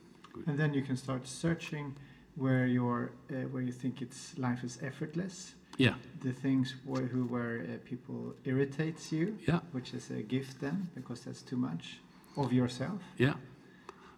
And 0.47 0.59
then 0.59 0.75
you 0.75 0.83
can 0.83 0.97
start 0.97 1.27
searching 1.27 1.95
where 2.37 2.67
you're, 2.67 3.13
uh, 3.31 3.49
where 3.51 3.63
you 3.63 3.73
think 3.73 4.03
it's 4.03 4.39
life 4.39 4.63
is 4.63 4.79
effortless. 4.83 5.55
Yeah. 5.79 5.95
The 6.23 6.33
things 6.33 6.75
where, 6.85 7.03
who 7.03 7.25
where 7.25 7.61
uh, 7.61 7.79
people 7.85 8.35
irritates 8.45 9.13
you. 9.13 9.39
Yeah. 9.47 9.61
Which 9.73 9.93
is 9.95 10.11
a 10.11 10.23
gift 10.23 10.61
then, 10.61 10.89
because 10.95 11.21
that's 11.25 11.43
too 11.43 11.57
much 11.57 11.99
of 12.37 12.53
yourself. 12.53 13.03
Yeah. 13.19 13.35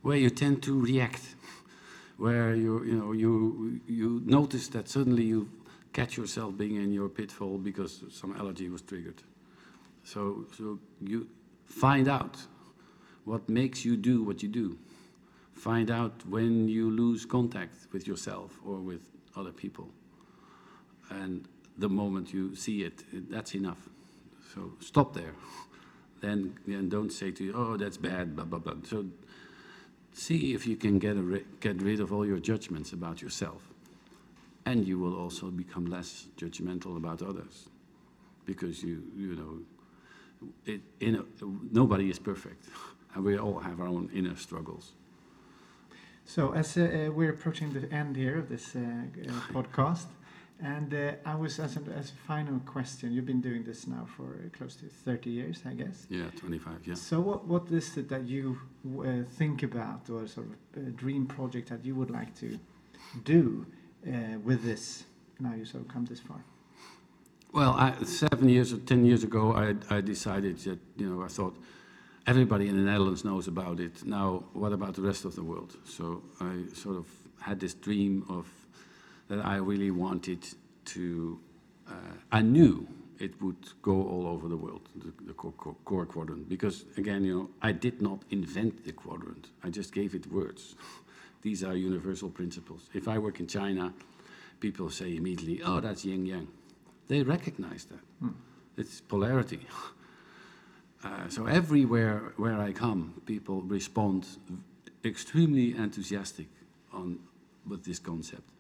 Where 0.03 0.17
you 0.17 0.31
tend 0.31 0.63
to 0.65 0.81
react, 0.81 1.35
where 2.17 2.55
you 2.55 2.85
you 2.85 2.93
know 2.93 3.13
you 3.13 3.81
you 3.87 4.23
notice 4.25 4.69
that 4.69 4.89
suddenly 4.89 5.25
you 5.25 5.49
catch 5.93 6.17
yourself 6.17 6.57
being 6.57 6.77
in 6.77 6.93
your 6.93 7.09
pitfall 7.09 7.59
because 7.59 8.05
some 8.11 8.37
allergy 8.37 8.69
was 8.69 8.83
triggered. 8.83 9.23
So 10.05 10.47
so 10.57 10.79
you 11.01 11.27
find 11.67 12.09
out 12.09 12.37
what 13.25 13.49
makes 13.49 13.85
you 13.85 13.97
do 13.97 14.23
what 14.23 14.43
you 14.43 14.49
do. 14.49 14.79
Find 15.59 15.91
out 15.91 16.25
when 16.29 16.69
you 16.69 16.89
lose 16.89 17.27
contact 17.27 17.75
with 17.93 18.07
yourself 18.07 18.61
or 18.65 18.77
with 18.77 19.11
other 19.37 19.51
people. 19.51 19.89
And 21.11 21.49
the 21.77 21.89
moment 21.89 22.33
you 22.33 22.55
see 22.55 22.85
it, 22.85 23.03
that's 23.29 23.57
enough. 23.57 23.89
So 24.55 24.73
stop 24.81 25.15
there. 25.15 25.35
Then, 26.21 26.59
then 26.67 26.89
don't 26.89 27.13
say 27.13 27.31
to 27.31 27.45
you, 27.45 27.53
oh, 27.55 27.77
that's 27.77 27.97
bad, 27.97 28.35
blah, 28.35 28.45
blah, 28.45 28.59
blah. 28.59 28.75
So 28.83 29.07
see 30.13 30.53
if 30.53 30.67
you 30.67 30.75
can 30.75 30.99
get, 30.99 31.15
ri 31.15 31.45
get 31.61 31.81
rid 31.81 32.01
of 32.01 32.13
all 32.13 32.27
your 32.27 32.41
judgments 32.41 32.93
about 32.93 33.23
yourself. 33.23 33.63
And 34.67 34.85
you 34.85 34.99
will 34.99 35.15
also 35.15 35.53
become 35.53 35.87
less 35.87 36.27
judgmental 36.37 36.97
about 36.97 37.23
others. 37.23 37.69
Because 38.47 38.83
you, 38.83 39.05
you 39.17 39.37
know, 39.37 40.51
it, 40.67 40.81
a, 41.01 41.25
nobody 41.71 42.11
is 42.11 42.19
perfect. 42.19 42.65
And 43.15 43.25
we 43.25 43.39
all 43.39 43.61
have 43.61 43.81
our 43.81 43.87
own 43.87 44.11
inner 44.13 44.35
struggles. 44.35 44.95
So 46.29 46.53
as 46.53 46.77
uh, 46.77 46.83
uh, 46.83 47.11
we're 47.11 47.31
approaching 47.31 47.73
the 47.73 47.91
end 47.91 48.15
here 48.15 48.39
of 48.39 48.51
this 48.51 48.77
uh, 48.77 48.81
uh 48.81 49.33
podcast, 49.51 50.09
and 50.61 50.93
uh, 50.93 51.13
I 51.25 51.35
was 51.35 51.59
as 51.59 51.79
a, 51.79 51.81
as 51.97 52.11
a 52.11 52.27
final 52.27 52.61
question. 52.67 53.13
You've 53.13 53.25
been 53.25 53.41
doing 53.41 53.65
this 53.65 53.87
now 53.87 54.07
for 54.15 54.29
close 54.53 54.77
to 54.77 54.85
thirty 55.07 55.31
years, 55.31 55.63
I 55.65 55.73
guess. 55.73 56.07
Yeah, 56.11 56.29
twenty-five. 56.37 56.81
Yeah. 56.85 56.97
So 56.97 57.19
what 57.21 57.47
what 57.47 57.71
is 57.71 57.97
it 57.97 58.11
that 58.11 58.25
you 58.27 58.59
uh, 58.85 59.25
think 59.39 59.63
about, 59.63 60.11
or 60.11 60.27
sort 60.27 60.49
of 60.77 60.97
dream 60.97 61.27
project 61.27 61.71
that 61.71 61.83
you 61.83 61.95
would 61.95 62.11
like 62.11 62.35
to 62.41 62.59
do 63.25 63.65
with 64.45 64.63
this? 64.63 65.05
Now 65.41 65.55
you 65.55 65.65
sort 65.65 65.85
of 65.85 65.89
come 65.89 66.05
this 66.05 66.21
far. 66.21 66.45
Well, 67.55 67.73
I, 67.73 67.95
seven 68.05 68.51
years 68.51 68.75
or 68.75 68.79
ten 68.79 69.07
years 69.07 69.25
ago, 69.25 69.55
I, 69.55 69.97
I 69.97 70.03
decided 70.03 70.59
that 70.59 70.79
you 70.99 71.09
know 71.09 71.25
I 71.25 71.29
thought 71.29 71.57
everybody 72.29 72.69
in 72.69 72.77
the 72.77 72.83
Netherlands 72.83 73.25
knows 73.25 73.49
about 73.49 73.81
it. 73.81 74.05
Now, 74.05 74.45
what 74.53 74.73
about 74.73 74.95
the 74.95 75.01
rest 75.01 75.25
of 75.25 75.35
the 75.35 75.43
world? 75.43 75.77
So 75.85 76.23
I 76.41 76.65
sort 76.75 76.97
of 76.97 77.07
had 77.41 77.59
this 77.59 77.73
dream 77.73 78.27
of 78.29 78.47
that 79.29 79.45
I 79.45 79.57
really 79.57 79.91
wanted 79.91 80.47
to. 80.87 81.41
Uh, 81.89 81.93
I 82.31 82.43
knew 82.43 82.87
it 83.19 83.41
would 83.41 83.73
go 83.81 83.95
all 83.95 84.27
over 84.27 84.47
the 84.47 84.59
world, 84.59 84.91
the, 84.95 85.11
the 85.25 85.33
core, 85.33 85.53
core, 85.53 85.75
core, 85.87 86.05
quadrant, 86.05 86.49
because 86.51 86.85
again, 86.99 87.25
you 87.25 87.35
know, 87.35 87.51
I 87.63 87.73
did 87.73 88.03
not 88.03 88.23
invent 88.31 88.85
the 88.85 88.93
quadrant. 88.93 89.49
I 89.65 89.71
just 89.71 89.95
gave 89.95 90.15
it 90.15 90.31
words. 90.31 90.77
These 91.43 91.65
are 91.65 91.75
universal 91.75 92.29
principles. 92.29 92.91
If 92.93 93.09
I 93.09 93.17
work 93.19 93.41
in 93.41 93.47
China, 93.47 93.95
people 94.61 94.91
say 94.91 95.17
immediately, 95.17 95.63
"Oh, 95.65 95.81
that's 95.81 96.05
yin 96.05 96.27
yang." 96.27 96.49
They 97.09 97.23
recognize 97.23 97.87
that. 97.87 98.05
Hmm. 98.21 98.37
It's 98.77 99.01
polarity. 99.01 99.67
Uh, 101.05 101.29
so 101.29 101.47
everywhere 101.47 102.33
where 102.37 102.59
I 102.59 102.73
come, 102.73 103.23
people 103.25 103.63
respond 103.63 104.27
extremely 105.05 105.77
enthusiastic 105.77 106.49
on 106.93 107.21
with 107.67 107.85
this 107.85 107.99
concept. 107.99 108.51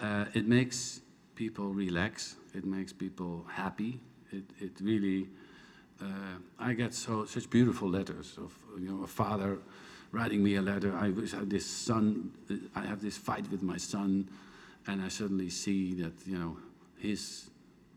Uh, 0.00 0.26
it 0.34 0.46
makes 0.46 1.00
people 1.34 1.68
relax. 1.68 2.36
It 2.54 2.64
makes 2.64 2.92
people 2.92 3.44
happy. 3.48 4.00
It 4.30 4.44
it 4.60 4.72
really. 4.80 5.28
Uh, 6.02 6.38
I 6.58 6.74
get 6.74 6.92
so 6.92 7.24
such 7.24 7.48
beautiful 7.48 7.88
letters 7.88 8.36
of 8.38 8.52
you 8.78 8.90
know 8.90 9.04
a 9.04 9.06
father 9.06 9.58
writing 10.12 10.42
me 10.42 10.56
a 10.56 10.62
letter. 10.62 10.94
I 10.94 11.08
wish 11.10 11.32
I 11.32 11.38
had 11.38 11.50
this 11.50 11.66
son. 11.66 12.32
I 12.74 12.84
have 12.84 13.00
this 13.00 13.16
fight 13.16 13.50
with 13.50 13.62
my 13.62 13.78
son, 13.78 14.28
and 14.86 15.02
I 15.02 15.08
suddenly 15.08 15.48
see 15.48 15.94
that 16.02 16.12
you 16.26 16.38
know 16.38 16.58
his 16.98 17.50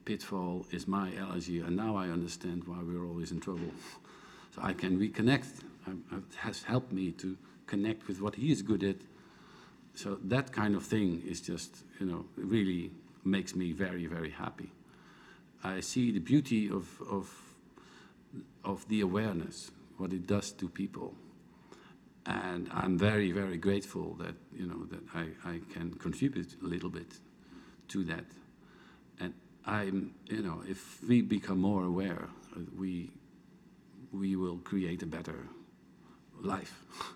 pitfall 0.10 0.66
is 0.72 0.88
my 0.88 1.16
allergy, 1.18 1.60
and 1.60 1.76
now 1.76 1.95
I 1.95 2.07
understand 2.10 2.64
why 2.66 2.78
we're 2.82 3.05
always 3.05 3.32
in 3.32 3.39
trouble. 3.39 3.72
So 4.55 4.60
I 4.64 4.74
can 4.74 4.97
reconnect. 4.97 5.62
It 5.88 6.36
has 6.38 6.64
helped 6.64 6.91
me 6.91 7.12
to 7.12 7.38
connect 7.68 8.07
with 8.07 8.20
what 8.20 8.34
he 8.34 8.51
is 8.51 8.64
good 8.64 8.84
at. 8.84 8.95
So 9.93 10.18
that 10.24 10.51
kind 10.51 10.74
of 10.76 10.84
thing 10.84 11.22
is 11.28 11.41
just, 11.41 11.84
you 11.99 12.07
know, 12.07 12.26
really 12.36 12.89
makes 13.24 13.55
me 13.55 13.72
very, 13.72 14.07
very 14.07 14.32
happy. 14.32 14.72
I 15.64 15.82
see 15.82 16.12
the 16.12 16.22
beauty 16.32 16.72
of, 16.72 16.88
of, 17.07 17.32
of 18.66 18.88
the 18.88 19.01
awareness, 19.01 19.70
what 19.97 20.12
it 20.12 20.26
does 20.26 20.51
to 20.53 20.70
people. 20.70 21.14
And 22.26 22.68
I'm 22.74 22.97
very, 22.97 23.32
very 23.32 23.57
grateful 23.57 24.16
that, 24.16 24.34
you 24.57 24.66
know, 24.66 24.86
that 24.86 25.03
I, 25.14 25.26
I 25.47 25.60
can 25.72 25.93
contribute 25.93 26.55
a 26.64 26.66
little 26.66 26.89
bit 26.89 27.14
to 27.89 28.03
that. 28.05 28.26
I'm, 29.66 30.14
you 30.28 30.41
know, 30.41 30.64
if 30.68 31.03
we 31.07 31.22
become 31.22 31.60
more 31.60 31.84
aware, 31.84 32.28
we, 32.78 33.12
we 34.12 34.36
will 34.36 34.57
create 34.57 35.03
a 35.03 35.07
better 35.07 35.47
life. 36.41 36.84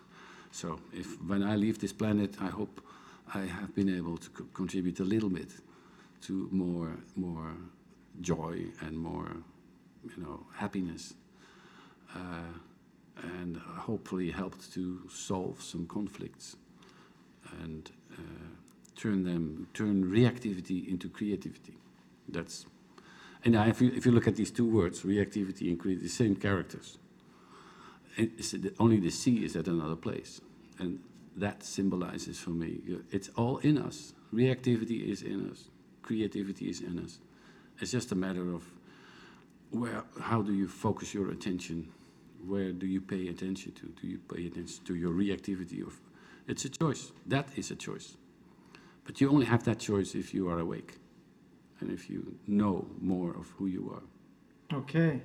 So 0.54 0.80
if 0.94 1.20
when 1.24 1.42
I 1.42 1.56
leave 1.56 1.80
this 1.80 1.92
planet, 1.92 2.36
I 2.40 2.46
hope 2.46 2.80
I 3.34 3.40
have 3.40 3.74
been 3.74 3.90
able 3.90 4.18
to 4.18 4.30
co 4.30 4.44
contribute 4.54 5.00
a 5.00 5.04
little 5.04 5.30
bit 5.30 5.50
to 6.28 6.48
more, 6.52 6.96
more 7.16 7.54
joy 8.22 8.66
and 8.82 8.96
more, 8.96 9.36
you 10.04 10.24
know, 10.24 10.46
happiness, 10.56 11.16
uh, 12.16 12.54
and 13.40 13.58
hopefully 13.58 14.30
helped 14.30 14.72
to 14.74 15.02
solve 15.10 15.60
some 15.60 15.88
conflicts 15.88 16.56
and 17.64 17.90
uh, 18.14 18.22
turn 18.96 19.24
them, 19.24 19.68
turn 19.74 20.04
reactivity 20.04 20.88
into 20.88 21.10
creativity. 21.10 21.74
That's, 22.34 22.66
and 23.46 23.56
if 23.56 23.82
you, 23.82 23.92
if 23.96 24.06
you 24.06 24.12
look 24.12 24.28
at 24.28 24.36
these 24.36 24.52
two 24.52 24.68
words, 24.68 25.04
reactivity 25.04 25.70
and 25.70 25.80
creativity, 25.80 26.08
the 26.08 26.10
same 26.10 26.36
characters. 26.36 26.98
The, 28.18 28.74
only 28.80 29.00
the 29.00 29.10
C 29.10 29.44
is 29.44 29.56
at 29.56 29.68
another 29.68 29.96
place. 29.96 30.42
And 30.80 31.00
that 31.36 31.64
symbolizes 31.64 32.40
for 32.40 32.52
me, 32.52 32.82
it's 33.12 33.30
all 33.30 33.58
in 33.60 33.78
us. 33.78 34.14
Reactivity 34.34 35.08
is 35.10 35.22
in 35.22 35.50
us. 35.50 35.70
Creativity 36.02 36.70
is 36.70 36.82
in 36.82 37.00
us. 37.00 37.20
It's 37.80 37.92
just 37.92 38.12
a 38.12 38.16
matter 38.16 38.54
of 38.54 38.64
where, 39.72 40.04
how 40.22 40.42
do 40.42 40.54
you 40.54 40.68
focus 40.68 41.14
your 41.14 41.32
attention? 41.32 41.92
where 42.48 42.72
do 42.72 42.86
you 42.86 43.02
pay 43.02 43.28
attention 43.30 43.72
to? 43.74 43.88
Do 44.02 44.08
you 44.08 44.20
pay 44.20 44.48
attention 44.48 44.84
to 44.86 44.96
your 44.96 45.12
reactivity? 45.12 45.86
Of, 45.86 46.00
it's 46.48 46.66
a 46.66 46.70
choice. 46.70 47.12
That 47.26 47.48
is 47.56 47.72
a 47.72 47.76
choice. 47.76 48.18
But 49.06 49.22
you 49.22 49.30
only 49.30 49.46
have 49.46 49.64
that 49.66 49.80
choice 49.80 50.16
if 50.16 50.34
you 50.34 50.50
are 50.50 50.60
awake 50.60 50.96
and 51.84 51.92
if 51.92 52.10
you 52.10 52.36
know 52.48 52.88
more 53.02 53.32
of 53.42 53.46
who 53.58 53.68
you 53.68 53.84
are. 53.96 54.04
Okay. 54.80 55.22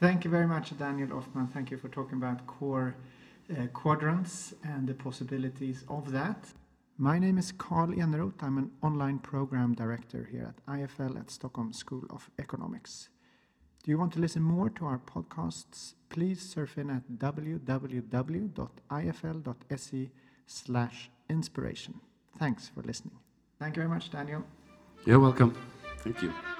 Thank 0.00 0.24
you 0.24 0.30
very 0.30 0.46
much, 0.46 0.76
Daniel 0.78 1.10
Ofman. 1.18 1.50
Thank 1.52 1.70
you 1.70 1.78
for 1.78 1.88
talking 1.88 2.18
about 2.18 2.46
core 2.46 2.96
uh, 3.50 3.66
quadrants 3.72 4.54
and 4.64 4.88
the 4.88 4.94
possibilities 4.94 5.84
of 5.88 6.10
that. 6.10 6.48
My 6.98 7.18
name 7.18 7.38
is 7.38 7.52
Carl 7.52 7.88
Eneroth. 7.88 8.42
I'm 8.42 8.58
an 8.58 8.70
online 8.82 9.18
program 9.18 9.74
director 9.74 10.28
here 10.30 10.52
at 10.52 10.66
IFL 10.66 11.18
at 11.20 11.30
Stockholm 11.30 11.72
School 11.72 12.04
of 12.10 12.28
Economics. 12.38 13.08
Do 13.82 13.90
you 13.90 13.98
want 13.98 14.12
to 14.14 14.20
listen 14.20 14.42
more 14.42 14.70
to 14.70 14.84
our 14.86 14.98
podcasts? 14.98 15.94
Please 16.08 16.40
surf 16.40 16.78
in 16.78 16.90
at 16.90 17.02
www.ifl.se 17.18 17.70
slash 20.46 21.10
inspiration. 21.28 22.00
Thanks 22.38 22.68
for 22.68 22.82
listening. 22.82 23.18
Thank 23.58 23.76
you 23.76 23.82
very 23.82 23.92
much, 23.94 24.10
Daniel. 24.10 24.44
You're 25.04 25.20
welcome. 25.20 25.56
Thank 26.04 26.20
you. 26.20 26.51